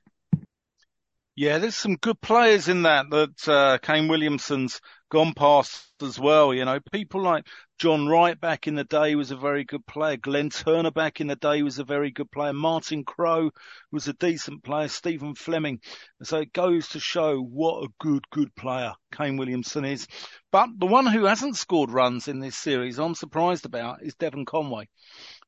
Yeah, 1.39 1.59
there's 1.59 1.77
some 1.77 1.97
good 1.97 2.19
players 2.23 2.67
in 2.67 2.85
that 2.85 3.11
that 3.11 3.47
uh, 3.47 3.77
Kane 3.83 4.09
Williamson's 4.09 4.81
gone 5.11 5.35
past 5.35 5.87
as 6.03 6.19
well. 6.19 6.55
You 6.55 6.65
know, 6.65 6.81
people 6.91 7.21
like 7.23 7.47
John 7.79 8.09
Wright 8.09 8.41
back 8.41 8.67
in 8.67 8.75
the 8.75 8.85
day 8.85 9.15
was 9.17 9.31
a 9.33 9.37
very 9.37 9.65
good 9.65 9.85
player. 9.87 10.17
Glenn 10.17 10.49
Turner 10.49 10.91
back 10.91 11.21
in 11.21 11.27
the 11.27 11.37
day 11.37 11.63
was 11.63 11.79
a 11.79 11.85
very 11.85 12.11
good 12.11 12.31
player. 12.31 12.55
Martin 12.55 13.05
Crowe 13.05 13.51
was 13.93 14.09
a 14.09 14.15
decent 14.15 14.65
player. 14.65 14.89
Stephen 14.89 15.35
Fleming. 15.35 15.81
So 16.23 16.39
it 16.39 16.55
goes 16.55 16.89
to 16.89 17.01
show 17.01 17.39
what 17.39 17.85
a 17.85 17.93
good, 18.01 18.25
good 18.31 18.55
player 18.55 18.95
Kane 19.13 19.37
Williamson 19.37 19.85
is. 19.85 20.07
But 20.51 20.71
the 20.79 20.87
one 20.87 21.07
who 21.07 21.27
hasn't 21.27 21.57
scored 21.57 21.91
runs 21.91 22.29
in 22.29 22.41
this 22.41 22.57
series, 22.57 22.99
I'm 22.99 23.15
surprised 23.15 23.67
about, 23.67 24.03
is 24.03 24.15
Devon 24.15 24.47
Conway. 24.47 24.89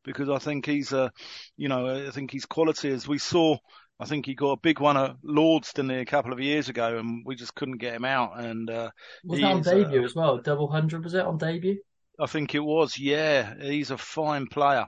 Because 0.04 0.28
I 0.28 0.38
think 0.38 0.66
he's 0.66 0.92
a, 0.92 1.10
you 1.56 1.68
know, 1.68 2.06
I 2.06 2.10
think 2.10 2.30
he's 2.30 2.46
quality 2.46 2.90
as 2.90 3.08
we 3.08 3.16
saw 3.18 3.56
I 4.00 4.04
think 4.04 4.26
he 4.26 4.34
got 4.34 4.52
a 4.52 4.60
big 4.60 4.78
one 4.78 4.96
at 4.96 5.16
Lords, 5.24 5.72
didn't 5.72 5.90
he, 5.90 5.96
a 5.96 6.04
couple 6.04 6.32
of 6.32 6.40
years 6.40 6.68
ago, 6.68 6.98
and 6.98 7.24
we 7.26 7.34
just 7.34 7.54
couldn't 7.54 7.78
get 7.78 7.94
him 7.94 8.04
out. 8.04 8.38
And 8.38 8.70
uh, 8.70 8.90
was 9.24 9.40
that 9.40 9.46
on 9.46 9.62
debut 9.62 10.02
uh, 10.02 10.04
as 10.04 10.14
well? 10.14 10.38
Double 10.38 10.70
hundred 10.70 11.02
was 11.02 11.14
it 11.14 11.24
on 11.24 11.36
debut? 11.36 11.78
I 12.18 12.26
think 12.26 12.54
it 12.54 12.60
was. 12.60 12.98
Yeah, 12.98 13.54
he's 13.60 13.90
a 13.90 13.98
fine 13.98 14.46
player, 14.46 14.86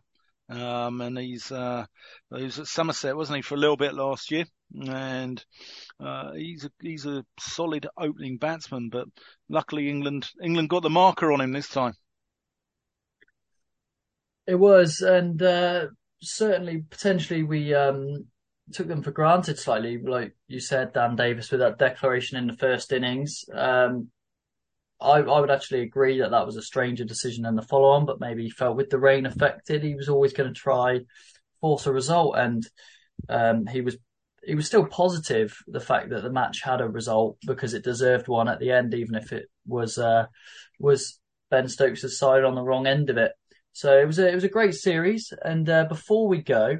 um, 0.48 1.00
and 1.00 1.18
he's 1.18 1.50
uh, 1.50 1.86
he 2.36 2.44
was 2.44 2.60
at 2.60 2.66
Somerset, 2.66 3.16
wasn't 3.16 3.36
he, 3.36 3.42
for 3.42 3.56
a 3.56 3.58
little 3.58 3.76
bit 3.76 3.94
last 3.94 4.30
year? 4.30 4.44
And 4.80 5.44
uh, 5.98 6.32
he's 6.32 6.64
a, 6.64 6.70
he's 6.80 7.04
a 7.04 7.24
solid 7.40 7.88
opening 7.98 8.38
batsman, 8.38 8.90
but 8.90 9.08
luckily 9.48 9.88
England 9.88 10.28
England 10.40 10.70
got 10.70 10.84
the 10.84 10.90
marker 10.90 11.32
on 11.32 11.40
him 11.40 11.52
this 11.52 11.68
time. 11.68 11.94
It 14.46 14.54
was, 14.54 15.00
and 15.00 15.42
uh, 15.42 15.86
certainly 16.22 16.84
potentially 16.88 17.42
we 17.42 17.74
um, 17.74 18.26
took 18.72 18.88
them 18.88 19.02
for 19.02 19.10
granted 19.10 19.58
slightly, 19.58 19.98
like 19.98 20.34
you 20.48 20.60
said, 20.60 20.92
Dan 20.92 21.16
Davis, 21.16 21.50
with 21.50 21.60
that 21.60 21.78
declaration 21.78 22.38
in 22.38 22.46
the 22.46 22.56
first 22.56 22.92
innings. 22.92 23.44
Um, 23.52 24.08
I, 25.00 25.18
I 25.18 25.40
would 25.40 25.50
actually 25.50 25.80
agree 25.82 26.20
that 26.20 26.30
that 26.30 26.46
was 26.46 26.56
a 26.56 26.62
stranger 26.62 27.04
decision 27.04 27.44
than 27.44 27.56
the 27.56 27.62
follow 27.62 27.90
on, 27.90 28.06
but 28.06 28.20
maybe 28.20 28.44
he 28.44 28.50
felt 28.50 28.76
with 28.76 28.90
the 28.90 28.98
rain 28.98 29.26
affected, 29.26 29.82
he 29.82 29.94
was 29.94 30.08
always 30.08 30.32
going 30.32 30.52
to 30.52 30.60
try 30.60 31.00
force 31.60 31.86
a 31.86 31.92
result, 31.92 32.36
and 32.36 32.66
um, 33.28 33.66
he 33.66 33.80
was 33.80 33.96
he 34.42 34.54
was 34.54 34.66
still 34.66 34.86
positive 34.86 35.54
the 35.66 35.80
fact 35.80 36.08
that 36.08 36.22
the 36.22 36.30
match 36.30 36.62
had 36.62 36.80
a 36.80 36.88
result 36.88 37.36
because 37.46 37.74
it 37.74 37.84
deserved 37.84 38.26
one 38.26 38.48
at 38.48 38.58
the 38.58 38.70
end, 38.70 38.94
even 38.94 39.14
if 39.14 39.32
it 39.32 39.50
was 39.66 39.98
uh, 39.98 40.26
was 40.78 41.18
Ben 41.50 41.68
Stokes' 41.68 42.18
side 42.18 42.44
on 42.44 42.54
the 42.54 42.62
wrong 42.62 42.86
end 42.86 43.10
of 43.10 43.18
it. 43.18 43.32
So 43.72 43.98
it 43.98 44.06
was 44.06 44.18
a, 44.18 44.28
it 44.28 44.34
was 44.34 44.44
a 44.44 44.48
great 44.48 44.74
series. 44.74 45.32
And 45.42 45.68
uh, 45.68 45.84
before 45.84 46.26
we 46.26 46.38
go, 46.38 46.78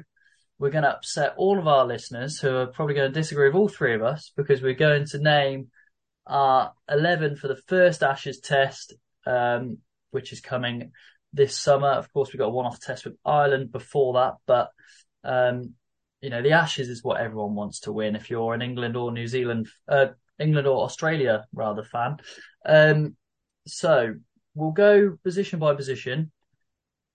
we're 0.61 0.69
going 0.69 0.83
to 0.83 0.95
upset 0.95 1.33
all 1.37 1.57
of 1.57 1.67
our 1.67 1.87
listeners 1.87 2.37
who 2.37 2.55
are 2.55 2.67
probably 2.67 2.93
going 2.93 3.11
to 3.11 3.19
disagree 3.19 3.47
with 3.47 3.55
all 3.55 3.67
three 3.67 3.95
of 3.95 4.03
us 4.03 4.31
because 4.37 4.61
we're 4.61 4.75
going 4.75 5.05
to 5.07 5.17
name 5.17 5.69
our 6.27 6.71
11 6.87 7.35
for 7.37 7.47
the 7.47 7.59
first 7.67 8.03
Ashes 8.03 8.39
test, 8.39 8.93
um, 9.25 9.79
which 10.11 10.31
is 10.31 10.39
coming 10.39 10.91
this 11.33 11.57
summer. 11.57 11.87
Of 11.87 12.13
course, 12.13 12.31
we've 12.31 12.37
got 12.37 12.49
a 12.49 12.51
one-off 12.51 12.79
test 12.79 13.05
with 13.05 13.15
Ireland 13.25 13.71
before 13.71 14.13
that, 14.13 14.35
but, 14.45 14.69
um, 15.23 15.73
you 16.21 16.29
know, 16.29 16.43
the 16.43 16.51
Ashes 16.51 16.89
is 16.89 17.03
what 17.03 17.19
everyone 17.19 17.55
wants 17.55 17.79
to 17.81 17.91
win. 17.91 18.15
If 18.15 18.29
you're 18.29 18.53
an 18.53 18.61
England 18.61 18.95
or 18.95 19.11
New 19.11 19.25
Zealand, 19.25 19.67
uh, 19.87 20.09
England 20.37 20.67
or 20.67 20.83
Australia 20.83 21.43
rather 21.55 21.83
fan. 21.83 22.17
Um, 22.63 23.15
so 23.65 24.13
we'll 24.53 24.73
go 24.73 25.17
position 25.23 25.57
by 25.57 25.73
position. 25.73 26.31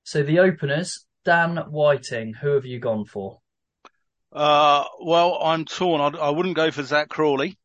So 0.02 0.24
the 0.24 0.40
openers, 0.40 1.05
Dan 1.26 1.56
Whiting, 1.56 2.34
who 2.34 2.50
have 2.50 2.64
you 2.64 2.78
gone 2.78 3.04
for? 3.04 3.40
Uh, 4.32 4.84
well, 5.02 5.40
I'm 5.42 5.64
torn. 5.64 6.00
I, 6.00 6.16
I 6.16 6.30
wouldn't 6.30 6.54
go 6.54 6.70
for 6.70 6.84
Zak 6.84 7.08
Crawley. 7.08 7.58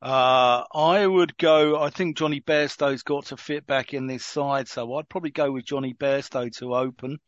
Uh, 0.00 0.64
I 0.74 1.06
would 1.06 1.36
go, 1.36 1.78
I 1.78 1.90
think 1.90 2.16
Jonny 2.16 2.40
Bairstow's 2.40 3.02
got 3.02 3.26
to 3.26 3.36
fit 3.36 3.66
back 3.66 3.92
in 3.92 4.06
this 4.06 4.24
side, 4.24 4.66
so 4.66 4.94
I'd 4.94 5.10
probably 5.10 5.30
go 5.30 5.52
with 5.52 5.66
Jonny 5.66 5.92
Bairstow 5.92 6.50
to 6.56 6.74
open. 6.74 7.18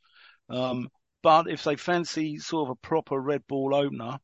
Um, 0.49 0.89
but 1.23 1.51
if 1.51 1.65
they 1.65 1.77
fancy 1.77 2.39
sort 2.39 2.69
of 2.69 2.73
a 2.73 2.87
proper 2.87 3.21
red 3.21 3.47
ball 3.47 3.75
opener, 3.75 4.19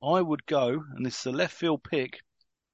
I 0.00 0.20
would 0.20 0.46
go, 0.46 0.80
and 0.94 1.04
this 1.04 1.18
is 1.18 1.26
a 1.26 1.32
left 1.32 1.54
field 1.54 1.82
pick 1.82 2.20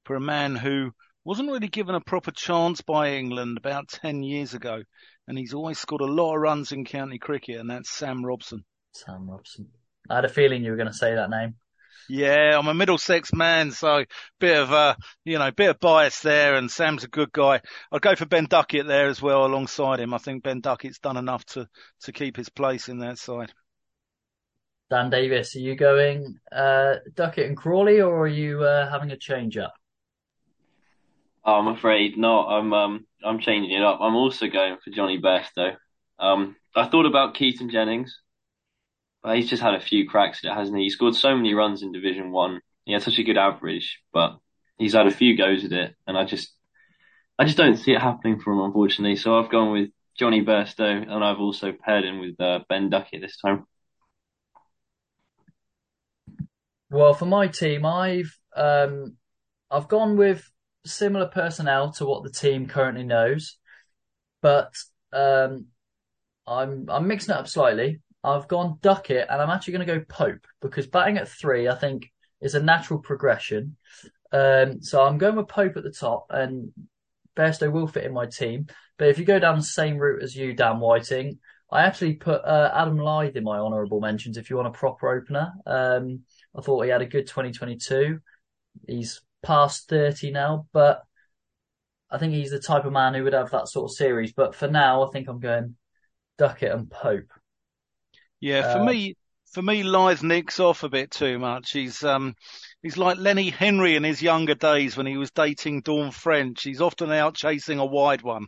for 0.05 0.15
a 0.17 0.21
man 0.21 0.57
who 0.57 0.93
wasn't 1.25 1.51
really 1.51 1.69
given 1.69 1.95
a 1.95 2.01
proper 2.03 2.33
chance 2.33 2.83
by 2.83 3.13
England 3.13 3.57
about 3.57 3.89
10 3.89 4.23
years 4.23 4.53
ago. 4.53 4.83
And 5.29 5.39
he's 5.39 5.55
always 5.55 5.79
scored 5.79 6.01
a 6.01 6.07
lot 6.07 6.35
of 6.35 6.41
runs 6.41 6.73
in 6.73 6.85
county 6.85 7.19
cricket, 7.19 7.61
and 7.61 7.71
that's 7.71 7.91
Sam 7.91 8.25
Robson. 8.25 8.65
Sam 8.93 9.31
Robson. 9.31 9.69
I 10.11 10.17
had 10.17 10.25
a 10.25 10.29
feeling 10.29 10.65
you 10.65 10.71
were 10.71 10.77
going 10.77 10.89
to 10.89 10.93
say 10.93 11.15
that 11.15 11.31
name. 11.31 11.55
Yeah, 12.09 12.59
I'm 12.59 12.67
a 12.67 12.75
Middlesex 12.75 13.33
man, 13.33 13.71
so 13.71 14.05
bit 14.41 14.59
of 14.59 14.73
a, 14.73 14.97
you 15.25 15.39
know, 15.39 15.51
bit 15.53 15.71
of 15.71 15.81
bias 15.81 16.21
there, 16.21 16.57
and 16.57 16.71
Sam's 16.71 17.05
a 17.05 17.09
good 17.09 17.33
guy. 17.33 17.61
I'd 17.93 18.03
go 18.03 18.17
for 18.17 18.27
Ben 18.27 18.47
Duckett 18.47 18.87
there 18.87 19.07
as 19.07 19.23
well 19.23 19.47
alongside 19.47 20.01
him. 20.01 20.13
I 20.13 20.19
think 20.19 20.43
Ben 20.43 20.61
Duckett's 20.61 20.99
done 20.99 21.17
enough 21.17 21.45
to, 21.47 21.69
to 22.03 22.13
keep 22.13 22.37
his 22.37 22.49
place 22.49 22.89
in 22.89 22.99
that 22.99 23.19
side. 23.19 23.53
Dan 24.91 25.11
Davis, 25.11 25.57
are 25.57 25.61
you 25.61 25.75
going 25.75 26.39
uh, 26.51 26.97
Duckett 27.15 27.47
and 27.47 27.57
Crawley, 27.57 28.01
or 28.01 28.25
are 28.25 28.29
you 28.29 28.63
uh, 28.63 28.91
having 28.91 29.11
a 29.11 29.17
change 29.17 29.57
up? 29.57 29.73
Oh, 31.45 31.55
I'm 31.55 31.69
afraid 31.69 32.17
not. 32.17 32.49
I'm 32.49 32.73
um 32.73 33.07
I'm 33.25 33.41
changing 33.41 33.73
it 33.73 33.83
up. 33.83 33.99
I'm 34.01 34.15
also 34.17 34.49
going 34.49 34.77
for 34.83 34.91
Jonny 34.91 35.21
Bairstow. 35.21 35.77
Um, 36.19 36.57
I 36.75 36.87
thought 36.87 37.07
about 37.07 37.35
Keaton 37.35 37.71
Jennings, 37.71 38.21
but 39.23 39.37
he's 39.37 39.51
just 39.51 39.63
had 39.63 39.75
a 39.75 39.81
few 39.81 40.09
cracks 40.09 40.45
at 40.45 40.51
it, 40.53 40.55
hasn't 40.55 40.77
he? 40.77 40.85
He 40.85 40.91
scored 40.91 41.15
so 41.15 41.35
many 41.37 41.55
runs 41.55 41.83
in 41.83 41.93
Division 41.93 42.33
One. 42.33 42.61
He 42.85 42.93
had 42.93 43.03
such 43.03 43.19
a 43.19 43.23
good 43.25 43.39
average, 43.39 44.01
but 44.13 44.39
he's 44.79 44.95
had 44.95 45.07
a 45.07 45.11
few 45.11 45.37
goes 45.37 45.65
at 45.65 45.73
it, 45.73 45.95
and 46.07 46.17
I 46.19 46.25
just 46.25 46.53
I 47.39 47.45
just 47.45 47.57
don't 47.59 47.77
see 47.77 47.93
it 47.93 48.01
happening 48.03 48.41
for 48.41 48.53
him, 48.53 48.61
unfortunately. 48.61 49.17
So 49.17 49.39
I've 49.39 49.51
gone 49.51 49.73
with 49.73 49.91
Jonny 50.19 50.45
Bairstow, 50.45 51.03
and 51.11 51.25
I've 51.25 51.41
also 51.41 51.73
paired 51.73 52.05
him 52.05 52.21
with 52.21 52.41
uh, 52.41 52.61
Ben 52.69 52.91
Duckett 52.91 53.23
this 53.23 53.39
time. 53.39 53.67
Well, 56.91 57.15
for 57.15 57.27
my 57.27 57.49
team, 57.49 57.87
I've 57.87 58.39
um, 58.55 59.17
I've 59.71 59.89
gone 59.89 60.17
with 60.19 60.52
similar 60.85 61.27
personnel 61.27 61.93
to 61.93 62.07
what 62.07 62.23
the 62.23 62.31
team 62.31 62.67
currently 62.67 63.05
knows, 63.05 63.57
but 64.41 64.75
um, 65.13 65.67
I'm 66.47 66.89
I'm 66.89 67.07
mixing 67.07 67.35
it 67.35 67.39
up 67.39 67.49
slightly. 67.49 68.01
I've 68.25 68.49
gone 68.49 68.79
Duckett, 68.83 69.27
and 69.29 69.43
I'm 69.43 69.51
actually 69.51 69.75
going 69.75 69.87
to 69.87 69.99
go 69.99 70.05
Pope 70.09 70.47
because 70.61 70.87
batting 70.87 71.19
at 71.19 71.29
three, 71.29 71.69
I 71.69 71.75
think, 71.75 72.11
is 72.41 72.55
a 72.55 72.63
natural 72.63 73.01
progression. 73.01 73.77
Um, 74.33 74.83
so 74.83 75.03
I'm 75.03 75.19
going 75.19 75.37
with 75.37 75.49
Pope 75.49 75.77
at 75.77 75.83
the 75.83 75.91
top, 75.91 76.27
and 76.31 76.73
Bairstow 77.37 77.73
will 77.73 77.87
fit 77.87 78.05
in 78.05 78.13
my 78.13 78.27
team. 78.27 78.67
But 78.99 79.09
if 79.09 79.19
you 79.19 79.25
go 79.25 79.39
down 79.39 79.57
the 79.57 79.65
same 79.65 79.99
route 79.99 80.23
as 80.23 80.37
you, 80.37 80.55
Dan 80.55 80.79
Whiting, 80.79 81.39
I 81.71 81.83
actually 81.83 82.15
put 82.15 82.45
uh, 82.45 82.71
Adam 82.75 82.99
Lyth 82.99 83.35
in 83.35 83.45
my 83.45 83.59
honourable 83.59 84.01
mentions. 84.01 84.37
If 84.37 84.51
you 84.51 84.57
want 84.57 84.69
a 84.69 84.73
proper 84.73 85.09
opener, 85.09 85.53
um, 85.67 86.21
I 86.57 86.61
thought 86.61 86.83
he 86.85 86.91
had 86.91 87.03
a 87.03 87.07
good 87.07 87.27
2022. 87.27 88.21
He's 88.87 89.21
past 89.43 89.89
30 89.89 90.31
now, 90.31 90.67
but 90.73 91.03
I 92.11 92.19
think 92.19 92.35
he's 92.35 92.51
the 92.51 92.61
type 92.61 92.85
of 92.85 92.93
man 92.93 93.15
who 93.15 93.25
would 93.25 93.33
have 93.33 93.51
that 93.51 93.69
sort 93.69 93.91
of 93.91 93.97
series. 93.97 94.33
But 94.33 94.55
for 94.55 94.69
now, 94.69 95.03
I 95.03 95.11
think 95.11 95.29
I'm 95.29 95.41
going 95.41 95.77
Duckett 96.39 96.73
and 96.73 96.91
Pope. 96.91 97.33
Yeah, 98.41 98.73
for 98.73 98.81
uh, 98.81 98.85
me, 98.85 99.17
for 99.53 99.63
me, 99.63 99.83
Lyth 99.83 100.23
nicks 100.23 100.61
off 100.61 100.83
a 100.83 100.89
bit 100.89 101.11
too 101.11 101.39
much. 101.39 101.71
He's 101.73 102.03
um, 102.03 102.35
he's 102.83 102.99
like 102.99 103.19
Lenny 103.19 103.51
Henry 103.51 103.97
in 103.97 104.05
his 104.05 104.23
younger 104.23 104.55
days 104.55 104.97
when 104.97 105.07
he 105.07 105.17
was 105.17 105.31
dating 105.31 105.83
Dawn 105.83 106.11
French. 106.11 106.63
He's 106.63 106.81
often 106.81 107.13
out 107.13 107.35
chasing 107.35 107.79
a 107.79 107.87
wide 107.87 108.23
one. 108.23 108.47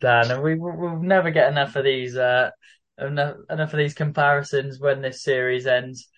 Dan, 0.00 0.30
and 0.30 0.42
we 0.42 0.54
we'll 0.54 1.00
never 1.00 1.30
get 1.30 1.50
enough 1.50 1.76
of 1.76 1.84
these 1.84 2.16
uh, 2.16 2.50
enough, 2.98 3.36
enough 3.50 3.72
of 3.72 3.78
these 3.78 3.94
comparisons 3.94 4.78
when 4.78 5.00
this 5.00 5.22
series 5.22 5.66
ends. 5.66 6.08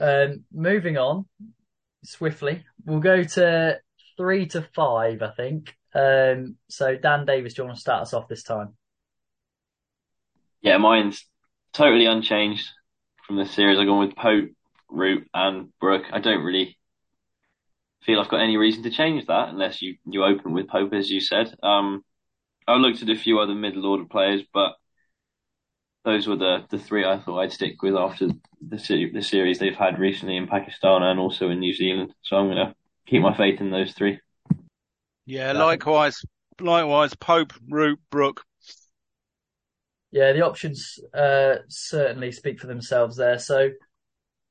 Um, 0.00 0.44
moving 0.52 0.96
on 0.98 1.26
swiftly, 2.02 2.64
we'll 2.84 3.00
go 3.00 3.22
to 3.22 3.80
three 4.16 4.46
to 4.48 4.66
five, 4.74 5.22
I 5.22 5.30
think. 5.30 5.76
Um, 5.94 6.56
so 6.68 6.96
Dan 6.96 7.24
Davis, 7.24 7.54
do 7.54 7.62
you 7.62 7.66
want 7.66 7.76
to 7.76 7.80
start 7.80 8.02
us 8.02 8.14
off 8.14 8.28
this 8.28 8.42
time? 8.42 8.76
Yeah, 10.60 10.78
mine's 10.78 11.24
totally 11.72 12.06
unchanged 12.06 12.68
from 13.26 13.36
this 13.36 13.52
series. 13.52 13.78
I've 13.78 13.86
gone 13.86 14.06
with 14.06 14.16
Pope, 14.16 14.50
Root, 14.90 15.28
and 15.34 15.68
Brook. 15.80 16.04
I 16.12 16.20
don't 16.20 16.42
really 16.42 16.78
feel 18.04 18.20
I've 18.20 18.28
got 18.28 18.42
any 18.42 18.56
reason 18.56 18.82
to 18.82 18.90
change 18.90 19.26
that 19.26 19.48
unless 19.48 19.80
you, 19.82 19.96
you 20.06 20.24
open 20.24 20.52
with 20.52 20.68
Pope, 20.68 20.92
as 20.92 21.10
you 21.10 21.20
said. 21.20 21.54
Um, 21.62 22.04
I 22.66 22.74
looked 22.74 23.02
at 23.02 23.10
a 23.10 23.16
few 23.16 23.38
other 23.40 23.54
middle 23.54 23.86
order 23.86 24.04
players, 24.04 24.42
but 24.52 24.74
those 26.04 26.26
were 26.26 26.36
the, 26.36 26.64
the 26.70 26.78
three 26.78 27.04
I 27.04 27.18
thought 27.18 27.40
I'd 27.40 27.52
stick 27.52 27.82
with 27.82 27.94
after 27.94 28.28
the, 28.28 29.10
the 29.12 29.22
series 29.22 29.58
they've 29.58 29.74
had 29.74 29.98
recently 29.98 30.36
in 30.36 30.46
Pakistan 30.46 31.02
and 31.02 31.18
also 31.18 31.48
in 31.48 31.60
New 31.60 31.74
Zealand. 31.74 32.12
So 32.22 32.36
I'm 32.36 32.46
going 32.46 32.68
to 32.68 32.74
keep 33.06 33.22
my 33.22 33.34
faith 33.36 33.60
in 33.60 33.70
those 33.70 33.92
three. 33.92 34.20
Yeah, 35.26 35.52
likewise, 35.52 36.22
likewise, 36.60 37.14
Pope, 37.14 37.54
Root, 37.68 37.98
Brook. 38.10 38.42
Yeah, 40.10 40.32
the 40.32 40.42
options 40.42 40.98
uh, 41.14 41.56
certainly 41.68 42.30
speak 42.30 42.60
for 42.60 42.66
themselves 42.66 43.16
there. 43.16 43.38
So 43.38 43.70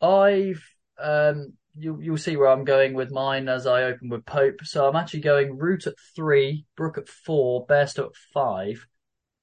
I've 0.02 0.62
um, 1.00 1.54
you, 1.76 2.00
you'll 2.02 2.18
see 2.18 2.36
where 2.36 2.50
I'm 2.50 2.66
going 2.66 2.96
with 2.96 3.12
mine 3.12 3.48
as 3.48 3.68
I 3.68 3.84
open 3.84 4.10
with 4.10 4.26
Pope. 4.26 4.60
So 4.64 4.88
I'm 4.88 4.96
actually 4.96 5.22
going 5.22 5.58
Root 5.58 5.88
at 5.88 5.94
three, 6.16 6.66
Brook 6.76 6.98
at 6.98 7.08
four, 7.08 7.66
Bairstow 7.68 8.08
at 8.08 8.16
five 8.34 8.86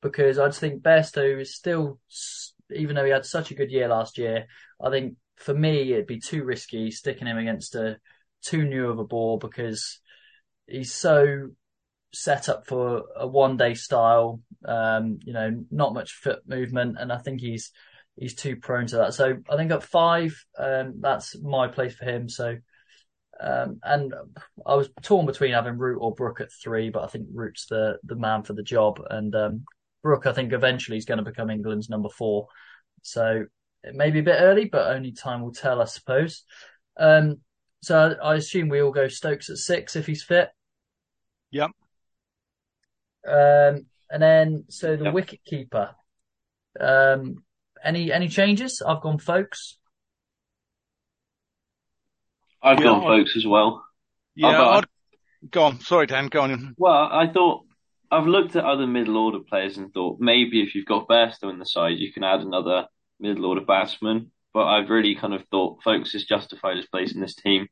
because 0.02 0.38
I 0.38 0.46
just 0.46 0.60
think 0.60 0.82
Bairstow 0.82 1.40
is 1.40 1.54
still, 1.54 1.98
even 2.74 2.96
though 2.96 3.04
he 3.04 3.10
had 3.10 3.26
such 3.26 3.50
a 3.50 3.54
good 3.54 3.70
year 3.70 3.88
last 3.88 4.18
year, 4.18 4.46
I 4.82 4.90
think 4.90 5.16
for 5.36 5.54
me 5.54 5.92
it'd 5.92 6.06
be 6.06 6.20
too 6.20 6.44
risky 6.44 6.90
sticking 6.90 7.26
him 7.26 7.38
against 7.38 7.74
a 7.74 7.98
too 8.42 8.64
new 8.64 8.88
of 8.88 8.98
a 8.98 9.04
ball 9.04 9.38
because 9.38 10.00
he's 10.66 10.92
so 10.92 11.48
set 12.12 12.48
up 12.48 12.66
for 12.66 13.04
a 13.16 13.26
one 13.26 13.56
day 13.56 13.74
style, 13.74 14.40
um, 14.64 15.18
you 15.24 15.32
know, 15.32 15.64
not 15.70 15.94
much 15.94 16.12
foot 16.12 16.40
movement, 16.46 16.96
and 16.98 17.12
I 17.12 17.18
think 17.18 17.40
he's 17.40 17.72
he's 18.16 18.34
too 18.34 18.56
prone 18.56 18.86
to 18.88 18.96
that. 18.98 19.14
So 19.14 19.36
I 19.48 19.56
think 19.56 19.70
at 19.70 19.82
five, 19.82 20.44
um, 20.58 20.94
that's 21.00 21.38
my 21.40 21.68
place 21.68 21.94
for 21.94 22.04
him. 22.04 22.28
So. 22.28 22.56
Um, 23.42 23.80
and 23.82 24.12
I 24.66 24.74
was 24.74 24.90
torn 25.00 25.24
between 25.24 25.54
having 25.54 25.78
Root 25.78 25.96
or 26.02 26.14
Brook 26.14 26.42
at 26.42 26.52
three, 26.52 26.90
but 26.90 27.04
I 27.04 27.06
think 27.06 27.26
Root's 27.32 27.64
the 27.64 27.96
the 28.04 28.14
man 28.14 28.42
for 28.42 28.52
the 28.52 28.62
job, 28.62 29.00
and 29.08 29.34
um, 29.34 29.64
Brook, 30.02 30.26
I 30.26 30.32
think 30.32 30.52
eventually 30.52 30.96
is 30.96 31.04
going 31.04 31.18
to 31.18 31.24
become 31.24 31.50
England's 31.50 31.90
number 31.90 32.08
four. 32.08 32.48
So 33.02 33.44
it 33.82 33.94
may 33.94 34.10
be 34.10 34.20
a 34.20 34.24
bit 34.24 34.38
early, 34.38 34.66
but 34.66 34.94
only 34.94 35.12
time 35.12 35.42
will 35.42 35.52
tell, 35.52 35.80
I 35.80 35.86
suppose. 35.86 36.44
Um, 36.96 37.38
so 37.82 38.14
I 38.22 38.34
assume 38.34 38.68
we 38.68 38.82
all 38.82 38.92
go 38.92 39.08
Stokes 39.08 39.50
at 39.50 39.56
six 39.56 39.96
if 39.96 40.06
he's 40.06 40.22
fit. 40.22 40.48
Yep. 41.50 41.70
Um, 43.26 43.86
and 44.10 44.22
then 44.22 44.64
so 44.68 44.96
the 44.96 45.04
yep. 45.04 45.14
wicket 45.14 45.40
keeper. 45.44 45.90
Um, 46.78 47.42
any 47.82 48.12
any 48.12 48.28
changes? 48.28 48.82
I've 48.86 49.00
gone 49.00 49.18
Foakes. 49.18 49.78
I've 52.62 52.78
yeah, 52.78 52.84
gone 52.84 53.02
Foakes 53.02 53.36
as 53.36 53.46
well. 53.46 53.84
Yeah, 54.34 54.62
I'd, 54.62 54.86
go 55.50 55.64
on. 55.64 55.80
Sorry, 55.80 56.06
Dan. 56.06 56.26
Go 56.26 56.42
on. 56.42 56.74
Well, 56.78 57.08
I 57.10 57.28
thought 57.32 57.64
I've 58.10 58.26
looked 58.26 58.56
at 58.56 58.64
other 58.64 58.86
middle 58.86 59.16
order 59.16 59.38
players 59.38 59.76
and 59.76 59.92
thought 59.92 60.18
maybe 60.20 60.60
if 60.62 60.74
you've 60.74 60.86
got 60.86 61.08
Bairstow 61.08 61.50
in 61.50 61.58
the 61.58 61.66
side, 61.66 61.98
you 61.98 62.12
can 62.12 62.24
add 62.24 62.40
another 62.40 62.86
middle 63.20 63.46
order 63.46 63.60
batsman. 63.60 64.32
but 64.52 64.66
I've 64.66 64.90
really 64.90 65.14
kind 65.14 65.32
of 65.32 65.44
thought 65.50 65.82
Foakes 65.84 66.14
is 66.14 66.24
justified 66.24 66.76
his 66.76 66.86
place 66.86 67.14
in 67.14 67.20
this 67.20 67.36
team. 67.36 67.68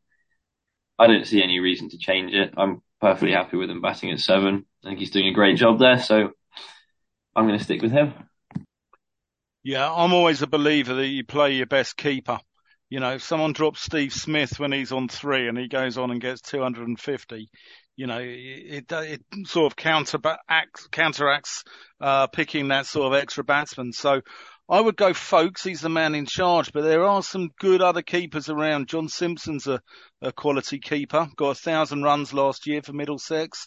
I 0.98 1.06
don't 1.08 1.26
see 1.26 1.42
any 1.42 1.58
reason 1.58 1.88
to 1.90 1.98
change 1.98 2.34
it. 2.34 2.54
I'm 2.56 2.82
perfectly 3.00 3.32
happy 3.32 3.56
with 3.56 3.70
him 3.70 3.80
batting 3.80 4.10
at 4.12 4.20
seven. 4.20 4.64
I 4.84 4.88
think 4.88 5.00
he's 5.00 5.10
doing 5.10 5.28
a 5.28 5.32
great 5.32 5.56
job 5.56 5.78
there, 5.78 5.98
so 5.98 6.30
I'm 7.34 7.46
going 7.46 7.58
to 7.58 7.64
stick 7.64 7.82
with 7.82 7.92
him. 7.92 8.14
Yeah, 9.64 9.92
I'm 9.92 10.12
always 10.12 10.42
a 10.42 10.46
believer 10.46 10.94
that 10.94 11.06
you 11.06 11.24
play 11.24 11.54
your 11.54 11.66
best 11.66 11.96
keeper. 11.96 12.38
You 12.90 13.00
know, 13.00 13.14
if 13.14 13.22
someone 13.22 13.52
drops 13.52 13.82
Steve 13.82 14.12
Smith 14.12 14.58
when 14.58 14.72
he's 14.72 14.92
on 14.92 15.08
three 15.08 15.48
and 15.48 15.58
he 15.58 15.68
goes 15.68 15.98
on 15.98 16.10
and 16.10 16.20
gets 16.20 16.40
250, 16.42 17.50
you 17.98 18.06
know, 18.06 18.20
it, 18.20 18.90
it, 18.92 19.22
sort 19.46 19.72
of 19.72 19.76
counteracts, 19.76 20.86
counteracts 20.92 21.64
uh, 22.00 22.28
picking 22.28 22.68
that 22.68 22.86
sort 22.86 23.12
of 23.12 23.20
extra 23.20 23.42
batsman. 23.42 23.92
So 23.92 24.20
I 24.68 24.80
would 24.80 24.96
go 24.96 25.12
Foakes. 25.12 25.64
He's 25.64 25.80
the 25.80 25.88
man 25.88 26.14
in 26.14 26.24
charge, 26.24 26.72
but 26.72 26.82
there 26.82 27.02
are 27.02 27.24
some 27.24 27.50
good 27.58 27.82
other 27.82 28.02
keepers 28.02 28.48
around. 28.48 28.86
John 28.86 29.08
Simpson's 29.08 29.66
a, 29.66 29.80
a 30.22 30.30
quality 30.30 30.78
keeper. 30.78 31.26
Got 31.36 31.50
a 31.50 31.54
thousand 31.56 32.04
runs 32.04 32.32
last 32.32 32.68
year 32.68 32.82
for 32.82 32.92
Middlesex, 32.92 33.66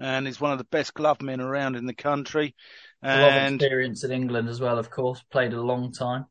and 0.00 0.26
he's 0.26 0.40
one 0.40 0.50
of 0.50 0.58
the 0.58 0.64
best 0.64 0.92
glove 0.92 1.22
men 1.22 1.40
around 1.40 1.76
in 1.76 1.86
the 1.86 1.94
country. 1.94 2.56
And, 3.00 3.20
a 3.20 3.24
lot 3.26 3.46
of 3.46 3.54
experience 3.54 4.02
in 4.02 4.10
England 4.10 4.48
as 4.48 4.60
well, 4.60 4.80
of 4.80 4.90
course. 4.90 5.22
Played 5.30 5.52
a 5.52 5.62
long 5.62 5.92
time. 5.92 6.26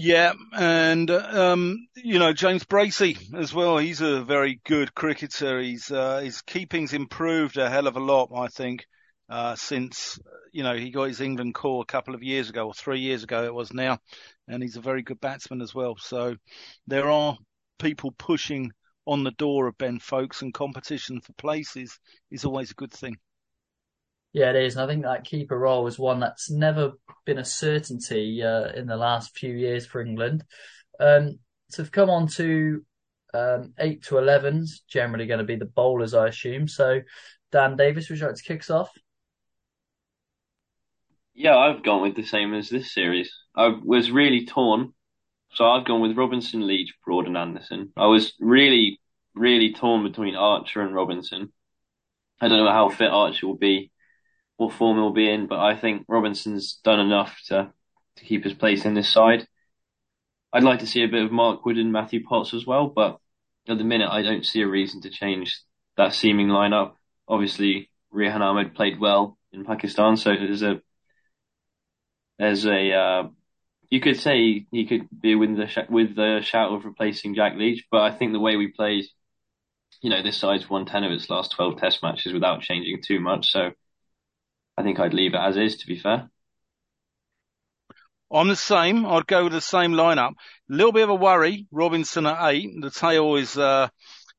Yeah, 0.00 0.34
and 0.52 1.10
um, 1.10 1.88
you 1.96 2.20
know 2.20 2.32
James 2.32 2.62
Bracey 2.64 3.18
as 3.34 3.52
well. 3.52 3.78
He's 3.78 4.00
a 4.00 4.22
very 4.22 4.60
good 4.64 4.94
cricketer. 4.94 5.58
He's 5.60 5.90
uh, 5.90 6.18
his 6.20 6.40
keeping's 6.42 6.92
improved 6.92 7.56
a 7.56 7.68
hell 7.68 7.88
of 7.88 7.96
a 7.96 8.00
lot, 8.00 8.30
I 8.32 8.46
think, 8.46 8.86
uh, 9.28 9.56
since 9.56 10.20
you 10.52 10.62
know 10.62 10.76
he 10.76 10.90
got 10.92 11.08
his 11.08 11.20
England 11.20 11.54
call 11.56 11.80
a 11.80 11.86
couple 11.86 12.14
of 12.14 12.22
years 12.22 12.48
ago 12.48 12.68
or 12.68 12.74
three 12.74 13.00
years 13.00 13.24
ago 13.24 13.42
it 13.42 13.52
was 13.52 13.72
now, 13.72 13.98
and 14.46 14.62
he's 14.62 14.76
a 14.76 14.80
very 14.80 15.02
good 15.02 15.20
batsman 15.20 15.62
as 15.62 15.74
well. 15.74 15.96
So 15.98 16.36
there 16.86 17.10
are 17.10 17.36
people 17.80 18.12
pushing 18.12 18.70
on 19.04 19.24
the 19.24 19.32
door 19.32 19.66
of 19.66 19.78
Ben 19.78 19.98
Foakes, 19.98 20.42
and 20.42 20.54
competition 20.54 21.20
for 21.20 21.32
places 21.32 21.98
is 22.30 22.44
always 22.44 22.70
a 22.70 22.74
good 22.74 22.92
thing. 22.92 23.16
Yeah, 24.38 24.50
it 24.50 24.56
is. 24.56 24.76
And 24.76 24.84
I 24.84 24.86
think 24.86 25.02
that 25.02 25.24
keeper 25.24 25.58
role 25.58 25.88
is 25.88 25.98
one 25.98 26.20
that's 26.20 26.48
never 26.48 26.92
been 27.26 27.38
a 27.38 27.44
certainty 27.44 28.40
uh, 28.40 28.68
in 28.68 28.86
the 28.86 28.96
last 28.96 29.36
few 29.36 29.52
years 29.52 29.84
for 29.84 30.00
England. 30.00 30.44
Um, 31.00 31.40
so 31.70 31.82
we've 31.82 31.90
come 31.90 32.08
on 32.08 32.28
to 32.28 32.84
um, 33.34 33.74
8 33.76 34.00
to 34.04 34.14
11s, 34.14 34.82
generally 34.88 35.26
going 35.26 35.40
to 35.40 35.44
be 35.44 35.56
the 35.56 35.64
bowlers, 35.64 36.14
I 36.14 36.28
assume. 36.28 36.68
So, 36.68 37.00
Dan 37.50 37.76
Davis, 37.76 38.08
would 38.08 38.20
you 38.20 38.26
like 38.26 38.36
to 38.36 38.42
kick 38.44 38.60
us 38.60 38.70
off? 38.70 38.92
Yeah, 41.34 41.56
I've 41.56 41.82
gone 41.82 42.02
with 42.02 42.14
the 42.14 42.22
same 42.22 42.54
as 42.54 42.68
this 42.68 42.94
series. 42.94 43.32
I 43.56 43.74
was 43.82 44.12
really 44.12 44.46
torn. 44.46 44.92
So 45.54 45.68
I've 45.68 45.84
gone 45.84 46.00
with 46.00 46.16
Robinson, 46.16 46.64
Leach, 46.64 46.94
Broad, 47.04 47.26
and 47.26 47.36
Anderson. 47.36 47.92
I 47.96 48.06
was 48.06 48.34
really, 48.38 49.00
really 49.34 49.74
torn 49.74 50.04
between 50.04 50.36
Archer 50.36 50.80
and 50.80 50.94
Robinson. 50.94 51.52
I 52.40 52.46
don't 52.46 52.64
know 52.64 52.70
how 52.70 52.88
fit 52.88 53.10
Archer 53.10 53.48
will 53.48 53.56
be 53.56 53.90
what 54.58 54.74
form 54.74 54.98
he'll 54.98 55.12
be 55.12 55.30
in, 55.30 55.46
but 55.46 55.60
I 55.60 55.76
think 55.76 56.04
Robinson's 56.08 56.80
done 56.84 57.00
enough 57.00 57.40
to 57.46 57.72
to 58.16 58.24
keep 58.24 58.42
his 58.42 58.54
place 58.54 58.84
in 58.84 58.94
this 58.94 59.08
side. 59.08 59.46
I'd 60.52 60.64
like 60.64 60.80
to 60.80 60.86
see 60.86 61.04
a 61.04 61.08
bit 61.08 61.22
of 61.22 61.30
Mark 61.30 61.64
Wood 61.64 61.78
and 61.78 61.92
Matthew 61.92 62.24
Potts 62.24 62.52
as 62.52 62.66
well, 62.66 62.88
but 62.88 63.18
at 63.68 63.78
the 63.78 63.84
minute 63.84 64.08
I 64.10 64.22
don't 64.22 64.44
see 64.44 64.60
a 64.60 64.68
reason 64.68 65.00
to 65.02 65.10
change 65.10 65.60
that 65.96 66.12
seeming 66.12 66.48
lineup. 66.48 66.94
Obviously, 67.28 67.90
Rehan 68.10 68.42
Ahmed 68.42 68.74
played 68.74 68.98
well 68.98 69.38
in 69.52 69.64
Pakistan, 69.64 70.16
so 70.16 70.30
there's 70.34 70.62
a 70.62 70.82
there's 72.40 72.66
a 72.66 72.92
uh, 72.92 73.28
you 73.90 74.00
could 74.00 74.18
say 74.18 74.66
he 74.72 74.86
could 74.86 75.06
be 75.20 75.36
with 75.36 75.56
the 75.56 75.86
with 75.88 76.16
the 76.16 76.40
shout 76.42 76.72
of 76.72 76.84
replacing 76.84 77.36
Jack 77.36 77.54
Leach, 77.56 77.84
but 77.92 78.00
I 78.00 78.10
think 78.10 78.32
the 78.32 78.40
way 78.40 78.56
we 78.56 78.72
played, 78.72 79.04
you 80.02 80.10
know, 80.10 80.22
this 80.22 80.36
side's 80.36 80.68
won 80.68 80.84
ten 80.84 81.04
of 81.04 81.12
its 81.12 81.30
last 81.30 81.52
twelve 81.52 81.78
Test 81.78 82.02
matches 82.02 82.32
without 82.32 82.62
changing 82.62 83.02
too 83.06 83.20
much, 83.20 83.52
so 83.52 83.70
I 84.78 84.82
think 84.84 85.00
I'd 85.00 85.12
leave 85.12 85.34
it 85.34 85.40
as 85.40 85.56
is, 85.56 85.76
to 85.78 85.88
be 85.88 85.98
fair. 85.98 86.30
I'm 88.32 88.46
the 88.46 88.54
same. 88.54 89.04
I'd 89.06 89.26
go 89.26 89.42
with 89.42 89.52
the 89.52 89.60
same 89.60 89.92
lineup. 89.92 90.30
A 90.30 90.34
little 90.72 90.92
bit 90.92 91.02
of 91.02 91.10
a 91.10 91.14
worry. 91.16 91.66
Robinson 91.72 92.26
at 92.26 92.50
eight. 92.50 92.70
The 92.80 92.90
tail 92.90 93.34
is, 93.34 93.58
uh, 93.58 93.88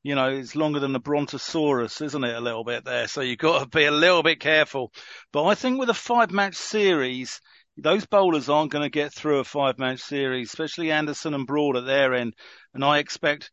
you 0.02 0.14
know, 0.14 0.30
it's 0.30 0.56
longer 0.56 0.80
than 0.80 0.94
the 0.94 0.98
Brontosaurus, 0.98 2.00
isn't 2.00 2.24
it? 2.24 2.34
A 2.34 2.40
little 2.40 2.64
bit 2.64 2.86
there. 2.86 3.06
So 3.06 3.20
you've 3.20 3.36
got 3.36 3.58
to 3.58 3.66
be 3.66 3.84
a 3.84 3.90
little 3.90 4.22
bit 4.22 4.40
careful. 4.40 4.92
But 5.30 5.44
I 5.44 5.54
think 5.54 5.78
with 5.78 5.90
a 5.90 5.94
five 5.94 6.30
match 6.30 6.54
series, 6.54 7.42
those 7.76 8.06
bowlers 8.06 8.48
aren't 8.48 8.72
going 8.72 8.84
to 8.84 8.90
get 8.90 9.12
through 9.12 9.40
a 9.40 9.44
five 9.44 9.78
match 9.78 10.00
series, 10.00 10.48
especially 10.48 10.90
Anderson 10.90 11.34
and 11.34 11.46
Broad 11.46 11.76
at 11.76 11.84
their 11.84 12.14
end. 12.14 12.32
And 12.72 12.82
I 12.82 12.98
expect 12.98 13.50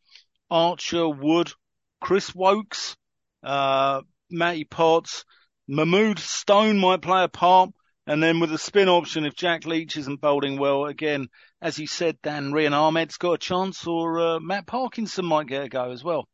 Archer, 0.50 1.10
Wood, 1.10 1.52
Chris 2.00 2.34
Woakes, 2.34 2.95
uh, 3.43 4.04
Matty 4.30 4.63
Potts, 4.63 5.26
Mahmood 5.67 6.19
Stone 6.19 6.80
might 6.80 7.01
play 7.01 7.23
a 7.23 7.27
part. 7.27 7.71
And 8.06 8.23
then 8.23 8.39
with 8.39 8.51
the 8.51 8.58
spin 8.58 8.88
option, 8.88 9.25
if 9.25 9.36
Jack 9.36 9.65
Leach 9.65 9.97
isn't 9.97 10.21
bowling 10.21 10.58
well, 10.58 10.86
again, 10.86 11.27
as 11.62 11.77
you 11.77 11.88
said, 11.88 12.17
Dan 12.23 12.53
Rehan 12.53 12.73
Ahmed's 12.73 13.17
got 13.17 13.34
a 13.34 13.38
chance, 13.38 13.86
or 13.86 14.19
uh, 14.19 14.39
Matt 14.39 14.65
Parkinson 14.65 15.25
might 15.25 15.47
get 15.47 15.65
a 15.65 15.69
go 15.69 15.91
as 15.91 16.06
well. 16.06 16.25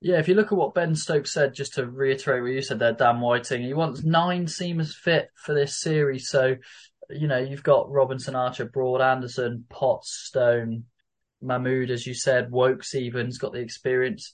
Yeah, 0.00 0.18
if 0.18 0.28
you 0.28 0.34
look 0.34 0.50
at 0.50 0.56
what 0.56 0.72
Ben 0.72 0.94
Stokes 0.94 1.34
said, 1.34 1.52
just 1.52 1.74
to 1.74 1.86
reiterate 1.86 2.42
what 2.42 2.52
you 2.52 2.62
said 2.62 2.78
there, 2.78 2.94
Dan 2.94 3.20
Whiting, 3.20 3.60
he 3.62 3.74
wants 3.74 4.02
nine 4.02 4.46
seamers 4.46 4.94
fit 4.94 5.28
for 5.34 5.52
this 5.52 5.78
series. 5.78 6.30
So, 6.30 6.56
you 7.10 7.28
know, 7.28 7.38
you've 7.38 7.62
got 7.62 7.90
Robinson, 7.90 8.34
Archer, 8.34 8.64
Broad, 8.64 9.02
Anderson, 9.02 9.66
Potts, 9.68 10.24
Stone, 10.24 10.84
Mahmood, 11.42 11.90
as 11.90 12.06
you 12.06 12.14
said, 12.14 12.50
Woakes 12.50 12.94
even's 12.94 13.36
got 13.36 13.52
the 13.52 13.60
experience. 13.60 14.32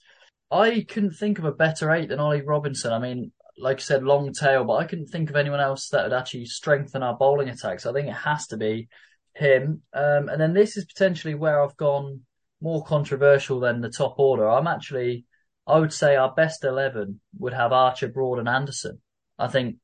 I 0.53 0.87
couldn't 0.89 1.15
think 1.15 1.41
of 1.41 1.45
a 1.45 1.51
better 1.51 1.91
eight 1.91 2.11
than 2.11 2.21
Ollie 2.21 2.43
Robinson. 2.43 2.93
I 2.93 3.01
mean, 3.01 3.33
like 3.59 3.79
I 3.79 3.81
said, 3.81 4.03
long 4.03 4.33
tail, 4.33 4.64
but 4.64 4.75
I 4.75 4.85
couldn't 4.85 5.07
think 5.07 5.31
of 5.31 5.37
anyone 5.37 5.61
else 5.61 5.88
that 5.88 6.05
would 6.05 6.12
actually 6.12 6.47
strengthen 6.47 7.03
our 7.03 7.16
bowling 7.16 7.49
attack. 7.49 7.81
So 7.81 7.90
I 7.90 7.92
think 7.92 8.09
it 8.09 8.12
has 8.12 8.47
to 8.49 8.57
be 8.57 8.88
him. 9.35 9.83
Um, 9.92 10.29
and 10.29 10.40
then 10.40 10.53
this 10.53 10.77
is 10.77 10.85
potentially 10.85 11.35
where 11.35 11.62
I've 11.62 11.77
gone 11.77 12.21
more 12.61 12.85
controversial 12.85 13.61
than 13.61 13.81
the 13.81 13.90
top 13.90 14.19
order. 14.19 14.49
I'm 14.49 14.66
actually, 14.66 15.25
I 15.66 15.79
would 15.79 15.92
say 15.92 16.16
our 16.16 16.33
best 16.33 16.64
11 16.64 17.21
would 17.38 17.53
have 17.53 17.73
Archer, 17.73 18.09
Broad 18.09 18.38
and 18.38 18.49
Anderson. 18.49 19.01
I 19.38 19.49
think 19.49 19.77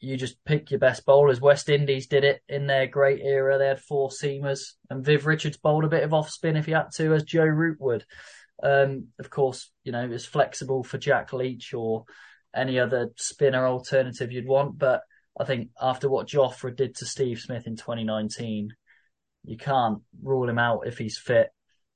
you 0.00 0.16
just 0.16 0.42
pick 0.44 0.70
your 0.70 0.80
best 0.80 1.06
bowlers. 1.06 1.40
West 1.40 1.68
Indies 1.68 2.06
did 2.06 2.24
it 2.24 2.42
in 2.48 2.66
their 2.66 2.86
great 2.86 3.20
era. 3.22 3.58
They 3.58 3.68
had 3.68 3.80
four 3.80 4.10
seamers 4.10 4.72
and 4.90 5.04
Viv 5.04 5.26
Richards 5.26 5.56
bowled 5.56 5.84
a 5.84 5.88
bit 5.88 6.02
of 6.04 6.12
off 6.12 6.30
spin 6.30 6.56
if 6.56 6.66
he 6.66 6.72
had 6.72 6.90
to, 6.96 7.14
as 7.14 7.24
Joe 7.24 7.44
Root 7.44 7.80
would. 7.80 8.04
Um, 8.62 9.08
of 9.18 9.30
course, 9.30 9.70
you 9.84 9.92
know, 9.92 10.08
it's 10.10 10.24
flexible 10.24 10.82
for 10.82 10.98
Jack 10.98 11.32
Leach 11.32 11.74
or 11.74 12.04
any 12.56 12.78
other 12.78 13.10
spinner 13.16 13.66
alternative 13.66 14.32
you'd 14.32 14.46
want. 14.46 14.78
But 14.78 15.02
I 15.38 15.44
think 15.44 15.70
after 15.80 16.08
what 16.08 16.28
Jofra 16.28 16.74
did 16.74 16.96
to 16.96 17.06
Steve 17.06 17.38
Smith 17.38 17.66
in 17.66 17.76
2019, 17.76 18.70
you 19.44 19.56
can't 19.56 20.00
rule 20.22 20.48
him 20.48 20.58
out 20.58 20.86
if 20.86 20.98
he's 20.98 21.18
fit. 21.18 21.50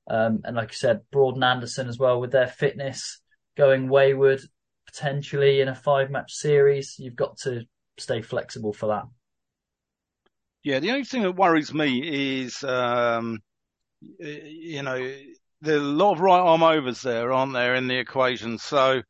Um, 0.09 0.41
and 0.43 0.55
like 0.55 0.69
I 0.69 0.73
said, 0.73 1.01
Broad 1.11 1.35
and 1.35 1.43
Anderson 1.43 1.87
as 1.87 1.97
well 1.97 2.19
with 2.19 2.31
their 2.31 2.47
fitness 2.47 3.21
going 3.57 3.89
wayward 3.89 4.41
potentially 4.85 5.61
in 5.61 5.67
a 5.67 5.75
five 5.75 6.09
match 6.09 6.33
series. 6.33 6.95
You've 6.97 7.15
got 7.15 7.37
to 7.39 7.65
stay 7.97 8.21
flexible 8.21 8.73
for 8.73 8.87
that. 8.87 9.03
Yeah, 10.63 10.79
the 10.79 10.91
only 10.91 11.05
thing 11.05 11.23
that 11.23 11.35
worries 11.35 11.73
me 11.73 12.41
is, 12.43 12.63
um, 12.63 13.39
you 14.19 14.83
know, 14.83 15.13
there 15.61 15.75
are 15.75 15.79
a 15.79 15.81
lot 15.81 16.13
of 16.13 16.21
right 16.21 16.39
arm 16.39 16.63
overs 16.63 17.01
there, 17.01 17.31
aren't 17.31 17.53
there, 17.53 17.75
in 17.75 17.87
the 17.87 17.97
equation? 17.97 18.57
So 18.57 19.01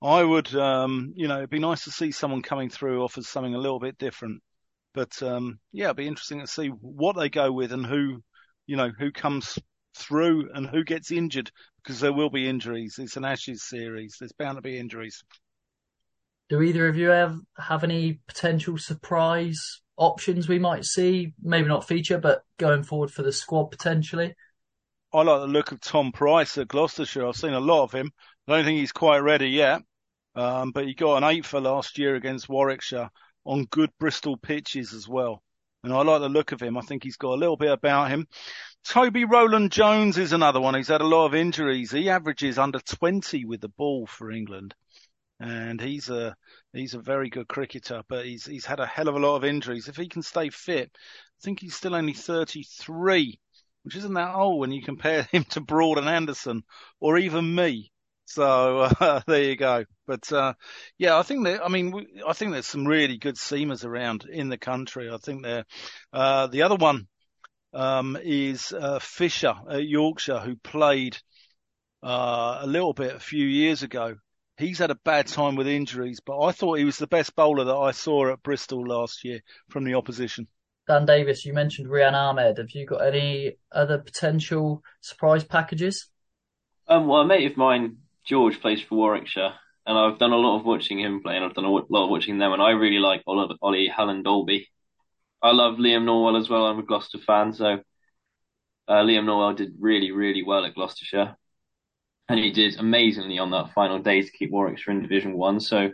I 0.00 0.22
would, 0.22 0.54
um, 0.54 1.12
you 1.16 1.26
know, 1.26 1.38
it'd 1.38 1.50
be 1.50 1.58
nice 1.58 1.84
to 1.84 1.90
see 1.90 2.12
someone 2.12 2.42
coming 2.42 2.70
through 2.70 3.02
offers 3.02 3.28
something 3.28 3.54
a 3.54 3.58
little 3.58 3.80
bit 3.80 3.98
different. 3.98 4.42
But 4.94 5.22
um, 5.22 5.58
yeah, 5.72 5.86
it'd 5.86 5.96
be 5.96 6.06
interesting 6.06 6.40
to 6.40 6.46
see 6.46 6.68
what 6.68 7.16
they 7.16 7.28
go 7.28 7.50
with 7.50 7.72
and 7.72 7.84
who, 7.84 8.22
you 8.66 8.76
know, 8.76 8.90
who 8.96 9.10
comes 9.10 9.58
through 9.96 10.50
and 10.54 10.66
who 10.66 10.84
gets 10.84 11.10
injured 11.10 11.50
because 11.82 12.00
there 12.00 12.12
will 12.12 12.30
be 12.30 12.48
injuries. 12.48 12.96
It's 12.98 13.16
an 13.16 13.24
Ashes 13.24 13.68
series. 13.68 14.16
There's 14.18 14.32
bound 14.32 14.56
to 14.56 14.62
be 14.62 14.78
injuries. 14.78 15.22
Do 16.48 16.62
either 16.62 16.88
of 16.88 16.96
you 16.96 17.08
have 17.08 17.36
have 17.58 17.84
any 17.84 18.20
potential 18.26 18.78
surprise 18.78 19.80
options 19.96 20.48
we 20.48 20.58
might 20.58 20.84
see? 20.84 21.34
Maybe 21.42 21.68
not 21.68 21.86
feature, 21.86 22.18
but 22.18 22.42
going 22.56 22.84
forward 22.84 23.10
for 23.10 23.22
the 23.22 23.32
squad 23.32 23.64
potentially. 23.64 24.34
I 25.12 25.22
like 25.22 25.40
the 25.40 25.46
look 25.46 25.72
of 25.72 25.80
Tom 25.80 26.12
Price 26.12 26.56
at 26.56 26.68
Gloucestershire. 26.68 27.26
I've 27.26 27.36
seen 27.36 27.54
a 27.54 27.60
lot 27.60 27.84
of 27.84 27.92
him. 27.92 28.12
I 28.46 28.56
don't 28.56 28.64
think 28.64 28.78
he's 28.78 28.92
quite 28.92 29.18
ready 29.18 29.48
yet. 29.48 29.82
Um, 30.38 30.70
but 30.70 30.86
he 30.86 30.94
got 30.94 31.16
an 31.16 31.24
eight 31.24 31.44
for 31.44 31.60
last 31.60 31.98
year 31.98 32.14
against 32.14 32.48
Warwickshire 32.48 33.10
on 33.44 33.64
good 33.64 33.90
Bristol 33.98 34.36
pitches 34.36 34.92
as 34.92 35.08
well. 35.08 35.42
And 35.82 35.92
I 35.92 36.02
like 36.02 36.20
the 36.20 36.28
look 36.28 36.52
of 36.52 36.62
him. 36.62 36.78
I 36.78 36.82
think 36.82 37.02
he's 37.02 37.16
got 37.16 37.34
a 37.34 37.40
little 37.40 37.56
bit 37.56 37.72
about 37.72 38.10
him. 38.10 38.28
Toby 38.84 39.24
Roland 39.24 39.72
Jones 39.72 40.16
is 40.16 40.32
another 40.32 40.60
one. 40.60 40.76
He's 40.76 40.86
had 40.86 41.00
a 41.00 41.06
lot 41.06 41.26
of 41.26 41.34
injuries. 41.34 41.90
He 41.90 42.08
averages 42.08 42.56
under 42.56 42.78
20 42.78 43.46
with 43.46 43.60
the 43.60 43.68
ball 43.68 44.06
for 44.06 44.30
England. 44.30 44.76
And 45.40 45.80
he's 45.80 46.08
a, 46.08 46.36
he's 46.72 46.94
a 46.94 47.00
very 47.00 47.30
good 47.30 47.48
cricketer, 47.48 48.02
but 48.08 48.24
he's, 48.24 48.46
he's 48.46 48.66
had 48.66 48.78
a 48.78 48.86
hell 48.86 49.08
of 49.08 49.16
a 49.16 49.18
lot 49.18 49.36
of 49.36 49.44
injuries. 49.44 49.88
If 49.88 49.96
he 49.96 50.08
can 50.08 50.22
stay 50.22 50.50
fit, 50.50 50.90
I 50.94 51.40
think 51.42 51.58
he's 51.58 51.74
still 51.74 51.96
only 51.96 52.12
33 52.12 53.40
which 53.82 53.96
isn't 53.96 54.14
that 54.14 54.34
old 54.34 54.60
when 54.60 54.70
you 54.70 54.82
compare 54.82 55.22
him 55.32 55.44
to 55.44 55.60
Broad 55.60 55.98
and 55.98 56.08
Anderson, 56.08 56.62
or 57.00 57.16
even 57.16 57.54
me. 57.54 57.90
So 58.26 58.80
uh, 58.82 59.22
there 59.26 59.44
you 59.44 59.56
go. 59.56 59.84
But 60.08 60.32
uh, 60.32 60.54
yeah, 60.96 61.18
I 61.18 61.22
think 61.22 61.44
that 61.44 61.62
I 61.62 61.68
mean 61.68 62.06
I 62.26 62.32
think 62.32 62.52
there's 62.52 62.66
some 62.66 62.86
really 62.88 63.18
good 63.18 63.36
seamers 63.36 63.84
around 63.84 64.24
in 64.24 64.48
the 64.48 64.58
country. 64.58 65.10
I 65.10 65.18
think 65.18 65.44
there. 65.44 65.66
Uh, 66.12 66.46
the 66.46 66.62
other 66.62 66.76
one 66.76 67.06
um, 67.74 68.16
is 68.20 68.72
uh, 68.72 68.98
Fisher 69.00 69.54
at 69.70 69.86
Yorkshire, 69.86 70.40
who 70.40 70.56
played 70.56 71.18
uh, 72.02 72.60
a 72.62 72.66
little 72.66 72.94
bit 72.94 73.14
a 73.14 73.20
few 73.20 73.44
years 73.44 73.82
ago. 73.82 74.16
He's 74.56 74.78
had 74.78 74.90
a 74.90 74.98
bad 75.04 75.26
time 75.28 75.54
with 75.54 75.68
injuries, 75.68 76.20
but 76.24 76.40
I 76.40 76.52
thought 76.52 76.78
he 76.78 76.84
was 76.84 76.96
the 76.96 77.06
best 77.06 77.36
bowler 77.36 77.64
that 77.64 77.76
I 77.76 77.92
saw 77.92 78.32
at 78.32 78.42
Bristol 78.42 78.84
last 78.84 79.24
year 79.24 79.40
from 79.68 79.84
the 79.84 79.94
opposition. 79.94 80.48
Dan 80.88 81.04
Davis, 81.04 81.44
you 81.44 81.52
mentioned 81.52 81.90
Rehan 81.90 82.14
Ahmed. 82.14 82.56
Have 82.56 82.70
you 82.70 82.86
got 82.86 83.06
any 83.06 83.58
other 83.70 83.98
potential 83.98 84.82
surprise 85.02 85.44
packages? 85.44 86.08
Um, 86.88 87.06
well, 87.06 87.20
a 87.20 87.26
mate 87.26 87.50
of 87.50 87.58
mine 87.58 87.98
George 88.24 88.60
plays 88.60 88.82
for 88.82 88.96
Warwickshire, 88.96 89.54
and 89.88 89.98
I've 89.98 90.18
done 90.18 90.32
a 90.32 90.36
lot 90.36 90.58
of 90.58 90.66
watching 90.66 91.00
him 91.00 91.22
play, 91.22 91.34
and 91.34 91.44
I've 91.44 91.54
done 91.54 91.64
a 91.64 91.70
lot 91.70 92.04
of 92.04 92.10
watching 92.10 92.38
them, 92.38 92.52
and 92.52 92.60
I 92.62 92.72
really 92.72 92.98
like 92.98 93.22
Ollie 93.26 93.88
Hannon-Dalby. 93.88 94.68
I 95.42 95.52
love 95.52 95.78
Liam 95.78 96.04
Norwell 96.04 96.38
as 96.38 96.50
well. 96.50 96.66
I'm 96.66 96.78
a 96.78 96.82
Gloucester 96.82 97.18
fan, 97.18 97.54
so 97.54 97.78
uh, 98.86 99.02
Liam 99.02 99.24
Norwell 99.24 99.56
did 99.56 99.72
really, 99.80 100.10
really 100.10 100.42
well 100.42 100.66
at 100.66 100.74
Gloucestershire, 100.74 101.36
and 102.28 102.38
he 102.38 102.50
did 102.52 102.78
amazingly 102.78 103.38
on 103.38 103.50
that 103.52 103.72
final 103.72 103.98
day 103.98 104.20
to 104.20 104.30
keep 104.30 104.50
Warwickshire 104.50 104.92
in 104.92 105.00
Division 105.00 105.38
One. 105.38 105.58
So 105.58 105.90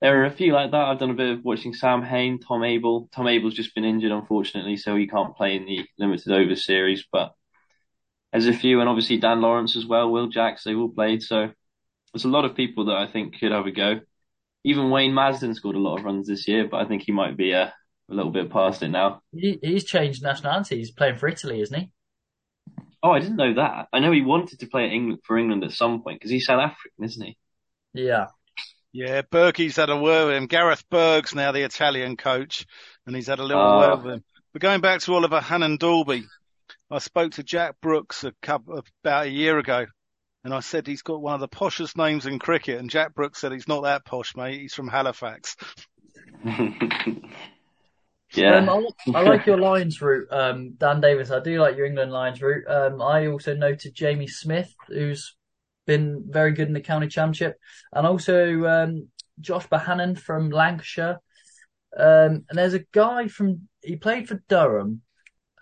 there 0.00 0.22
are 0.22 0.26
a 0.26 0.30
few 0.30 0.52
like 0.52 0.70
that. 0.70 0.86
I've 0.86 1.00
done 1.00 1.10
a 1.10 1.14
bit 1.14 1.30
of 1.36 1.44
watching 1.44 1.74
Sam 1.74 2.02
Hain, 2.02 2.38
Tom 2.38 2.62
Abell. 2.62 3.08
Tom 3.12 3.26
Abell's 3.26 3.54
just 3.54 3.74
been 3.74 3.84
injured, 3.84 4.12
unfortunately, 4.12 4.76
so 4.76 4.94
he 4.94 5.08
can't 5.08 5.36
play 5.36 5.56
in 5.56 5.66
the 5.66 5.84
limited 5.98 6.30
overs 6.30 6.64
series, 6.64 7.04
but 7.10 7.34
there's 8.30 8.46
a 8.46 8.52
few, 8.52 8.78
and 8.78 8.88
obviously 8.88 9.16
Dan 9.16 9.40
Lawrence 9.40 9.74
as 9.74 9.84
well, 9.84 10.12
Will 10.12 10.28
Jacks, 10.28 10.62
they 10.62 10.74
all 10.74 10.90
played. 10.90 11.22
So 11.22 11.50
there's 12.12 12.24
a 12.24 12.28
lot 12.28 12.44
of 12.44 12.56
people 12.56 12.86
that 12.86 12.96
I 12.96 13.06
think 13.06 13.38
could 13.38 13.52
have 13.52 13.66
a 13.66 13.70
go. 13.70 14.00
Even 14.64 14.90
Wayne 14.90 15.12
Madsen 15.12 15.54
scored 15.54 15.76
a 15.76 15.80
lot 15.80 15.98
of 15.98 16.04
runs 16.04 16.26
this 16.26 16.48
year, 16.48 16.66
but 16.68 16.78
I 16.78 16.84
think 16.84 17.02
he 17.02 17.12
might 17.12 17.36
be 17.36 17.52
a, 17.52 17.72
a 18.10 18.14
little 18.14 18.32
bit 18.32 18.50
past 18.50 18.82
it 18.82 18.88
now. 18.88 19.20
He, 19.32 19.58
he's 19.62 19.84
changed 19.84 20.22
nationality. 20.22 20.78
He's 20.78 20.90
playing 20.90 21.16
for 21.16 21.28
Italy, 21.28 21.60
isn't 21.60 21.78
he? 21.78 21.90
Oh, 23.02 23.12
I 23.12 23.20
didn't 23.20 23.36
know 23.36 23.54
that. 23.54 23.86
I 23.92 24.00
know 24.00 24.10
he 24.10 24.22
wanted 24.22 24.60
to 24.60 24.66
play 24.66 24.90
England 24.90 25.20
for 25.24 25.38
England 25.38 25.62
at 25.64 25.72
some 25.72 26.02
point 26.02 26.18
because 26.18 26.30
he's 26.30 26.46
South 26.46 26.60
African, 26.60 27.04
isn't 27.04 27.24
he? 27.24 27.36
Yeah. 27.94 28.26
Yeah, 28.92 29.22
Bergy's 29.22 29.76
had 29.76 29.90
a 29.90 29.96
word 29.96 30.26
with 30.26 30.36
him. 30.36 30.46
Gareth 30.46 30.82
Berg's 30.90 31.34
now 31.34 31.52
the 31.52 31.62
Italian 31.62 32.16
coach, 32.16 32.66
and 33.06 33.14
he's 33.14 33.28
had 33.28 33.38
a 33.38 33.44
little 33.44 33.62
uh, 33.62 33.78
word 33.78 34.02
with 34.02 34.14
him. 34.14 34.24
But 34.52 34.62
going 34.62 34.80
back 34.80 35.00
to 35.02 35.14
Oliver 35.14 35.40
Hannon-Dalby, 35.40 36.24
I 36.90 36.98
spoke 36.98 37.32
to 37.32 37.42
Jack 37.42 37.76
Brooks 37.80 38.24
a 38.24 38.32
couple 38.42 38.82
about 39.04 39.26
a 39.26 39.30
year 39.30 39.58
ago, 39.58 39.86
and 40.44 40.54
I 40.54 40.60
said 40.60 40.86
he's 40.86 41.02
got 41.02 41.20
one 41.20 41.34
of 41.34 41.40
the 41.40 41.48
poshest 41.48 41.96
names 41.96 42.26
in 42.26 42.38
cricket, 42.38 42.78
and 42.78 42.90
Jack 42.90 43.14
Brooks 43.14 43.40
said 43.40 43.52
he's 43.52 43.68
not 43.68 43.82
that 43.82 44.04
posh, 44.04 44.36
mate. 44.36 44.60
He's 44.60 44.74
from 44.74 44.88
Halifax. 44.88 45.56
yeah, 48.34 48.56
um, 48.56 48.68
I, 48.68 49.18
I, 49.18 49.22
like 49.22 49.46
your 49.46 49.58
Lions 49.58 50.00
route, 50.00 50.28
um, 50.30 50.74
Dan 50.78 51.00
Davis. 51.00 51.30
I 51.30 51.40
do 51.40 51.60
like 51.60 51.76
your 51.76 51.86
England 51.86 52.12
Lions 52.12 52.40
route. 52.40 52.64
Um, 52.68 53.02
I 53.02 53.26
also 53.26 53.54
noted 53.54 53.94
Jamie 53.94 54.28
Smith, 54.28 54.72
who's 54.88 55.36
been 55.86 56.24
very 56.28 56.52
good 56.52 56.68
in 56.68 56.74
the 56.74 56.80
county 56.80 57.08
championship, 57.08 57.56
and 57.92 58.06
also 58.06 58.64
um, 58.66 59.08
Josh 59.40 59.66
Bohannon 59.68 60.18
from 60.18 60.50
Lancashire. 60.50 61.18
Um, 61.96 62.44
and 62.48 62.58
there's 62.58 62.74
a 62.74 62.84
guy 62.92 63.28
from 63.28 63.68
he 63.82 63.96
played 63.96 64.28
for 64.28 64.42
Durham 64.48 65.02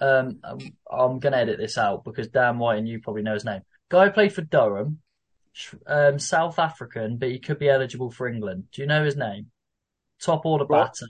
um, 0.00 0.40
I'm 0.90 1.18
going 1.18 1.32
to 1.32 1.38
edit 1.38 1.58
this 1.58 1.78
out 1.78 2.04
because 2.04 2.28
Dan 2.28 2.58
White 2.58 2.78
and 2.78 2.88
you 2.88 3.00
probably 3.00 3.22
know 3.22 3.34
his 3.34 3.44
name. 3.44 3.62
Guy 3.88 4.08
played 4.08 4.32
for 4.32 4.42
Durham, 4.42 4.98
um, 5.86 6.18
South 6.18 6.58
African, 6.58 7.16
but 7.16 7.30
he 7.30 7.38
could 7.38 7.58
be 7.58 7.68
eligible 7.68 8.10
for 8.10 8.28
England. 8.28 8.64
Do 8.72 8.82
you 8.82 8.88
know 8.88 9.04
his 9.04 9.16
name? 9.16 9.46
Top 10.20 10.44
order 10.44 10.64
batter. 10.64 11.06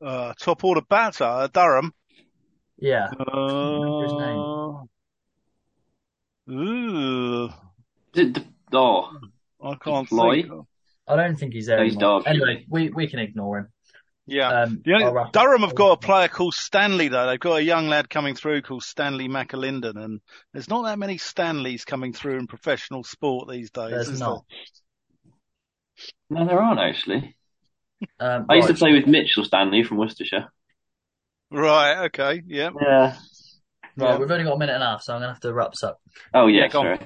Uh, 0.00 0.34
top 0.38 0.62
order 0.64 0.82
batter, 0.82 1.24
uh, 1.24 1.46
Durham. 1.48 1.92
Yeah. 2.78 3.08
Uh. 3.18 4.82
Ooh. 6.50 7.48
Did 8.12 8.44
oh, 8.72 9.16
I 9.62 9.74
can't 9.76 10.08
think. 10.08 10.50
I 11.08 11.16
don't 11.16 11.36
think 11.36 11.54
he's 11.54 11.66
there. 11.66 11.78
No, 11.78 12.18
he's 12.18 12.26
anyway, 12.26 12.66
we 12.68 12.90
we 12.90 13.06
can 13.06 13.18
ignore 13.18 13.58
him. 13.58 13.68
Yeah. 14.32 14.62
Um, 14.62 14.82
only, 14.88 15.30
Durham 15.32 15.60
have 15.60 15.74
got 15.74 15.92
a 15.92 15.96
player 15.98 16.26
called 16.26 16.54
Stanley 16.54 17.08
though. 17.08 17.26
They've 17.26 17.38
got 17.38 17.56
a 17.56 17.62
young 17.62 17.88
lad 17.88 18.08
coming 18.08 18.34
through 18.34 18.62
called 18.62 18.82
Stanley 18.82 19.28
McAlinden 19.28 20.02
and 20.02 20.20
there's 20.54 20.70
not 20.70 20.86
that 20.86 20.98
many 20.98 21.18
Stanleys 21.18 21.84
coming 21.84 22.14
through 22.14 22.38
in 22.38 22.46
professional 22.46 23.04
sport 23.04 23.50
these 23.50 23.70
days. 23.70 23.90
There's 23.90 24.18
not. 24.18 24.44
There? 26.30 26.38
No, 26.38 26.46
there 26.46 26.62
aren't 26.62 26.80
actually. 26.80 27.36
Um, 28.18 28.46
I 28.48 28.54
used 28.54 28.68
right. 28.68 28.74
to 28.74 28.78
play 28.78 28.92
with 28.94 29.06
Mitchell 29.06 29.44
Stanley 29.44 29.84
from 29.84 29.98
Worcestershire. 29.98 30.50
Right, 31.50 32.06
okay, 32.06 32.42
yeah. 32.46 32.70
Yeah. 32.80 33.16
Right, 33.96 34.12
yeah. 34.12 34.16
we've 34.16 34.30
only 34.30 34.44
got 34.44 34.54
a 34.54 34.58
minute 34.58 34.74
and 34.74 34.82
a 34.82 34.86
half, 34.86 35.02
so 35.02 35.12
I'm 35.12 35.20
going 35.20 35.28
to 35.28 35.34
have 35.34 35.40
to 35.40 35.52
wrap 35.52 35.72
this 35.72 35.84
up. 35.84 36.00
Oh, 36.32 36.46
yeah, 36.46 36.62
yeah 36.62 36.68
sorry. 36.70 36.98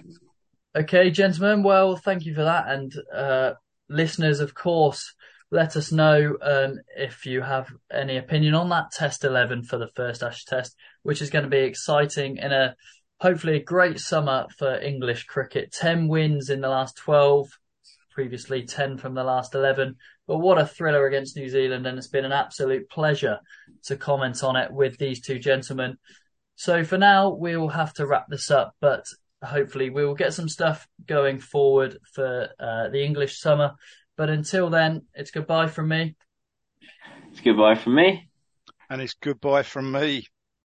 Okay, 0.76 1.10
gentlemen, 1.10 1.64
well, 1.64 1.96
thank 1.96 2.24
you 2.24 2.34
for 2.34 2.44
that. 2.44 2.68
And 2.68 2.94
uh, 3.12 3.54
listeners, 3.88 4.38
of 4.38 4.54
course, 4.54 5.12
let 5.50 5.76
us 5.76 5.92
know 5.92 6.36
um, 6.42 6.80
if 6.96 7.24
you 7.24 7.40
have 7.40 7.72
any 7.92 8.16
opinion 8.16 8.54
on 8.54 8.68
that 8.70 8.90
test 8.90 9.24
11 9.24 9.62
for 9.62 9.78
the 9.78 9.90
first 9.94 10.22
Ash 10.22 10.44
test, 10.44 10.74
which 11.02 11.22
is 11.22 11.30
going 11.30 11.44
to 11.44 11.50
be 11.50 11.58
exciting 11.58 12.38
in 12.38 12.52
a 12.52 12.74
hopefully 13.20 13.56
a 13.56 13.62
great 13.62 13.98
summer 13.98 14.46
for 14.58 14.78
English 14.78 15.24
cricket. 15.24 15.72
10 15.72 16.08
wins 16.08 16.50
in 16.50 16.60
the 16.60 16.68
last 16.68 16.96
12, 16.96 17.48
previously 18.10 18.64
10 18.64 18.98
from 18.98 19.14
the 19.14 19.24
last 19.24 19.54
11. 19.54 19.96
But 20.26 20.38
what 20.38 20.58
a 20.58 20.66
thriller 20.66 21.06
against 21.06 21.36
New 21.36 21.48
Zealand, 21.48 21.86
and 21.86 21.96
it's 21.96 22.08
been 22.08 22.24
an 22.24 22.32
absolute 22.32 22.90
pleasure 22.90 23.38
to 23.84 23.96
comment 23.96 24.42
on 24.42 24.56
it 24.56 24.72
with 24.72 24.98
these 24.98 25.20
two 25.20 25.38
gentlemen. 25.38 25.96
So 26.56 26.84
for 26.84 26.98
now, 26.98 27.30
we'll 27.30 27.68
have 27.68 27.94
to 27.94 28.06
wrap 28.06 28.26
this 28.28 28.50
up, 28.50 28.74
but 28.80 29.04
hopefully 29.42 29.90
we 29.90 30.04
will 30.04 30.14
get 30.14 30.34
some 30.34 30.48
stuff 30.48 30.88
going 31.06 31.38
forward 31.38 31.98
for 32.14 32.48
uh, 32.58 32.88
the 32.88 33.04
English 33.04 33.38
summer. 33.38 33.74
But 34.16 34.30
until 34.30 34.70
then, 34.70 35.02
it's 35.14 35.30
goodbye 35.30 35.68
from 35.68 35.88
me. 35.88 36.16
It's 37.30 37.40
goodbye 37.40 37.74
from 37.74 37.94
me. 37.96 38.30
And 38.88 39.00
it's 39.00 39.14
goodbye 39.14 39.62
from 39.62 39.92
me. 39.92 40.26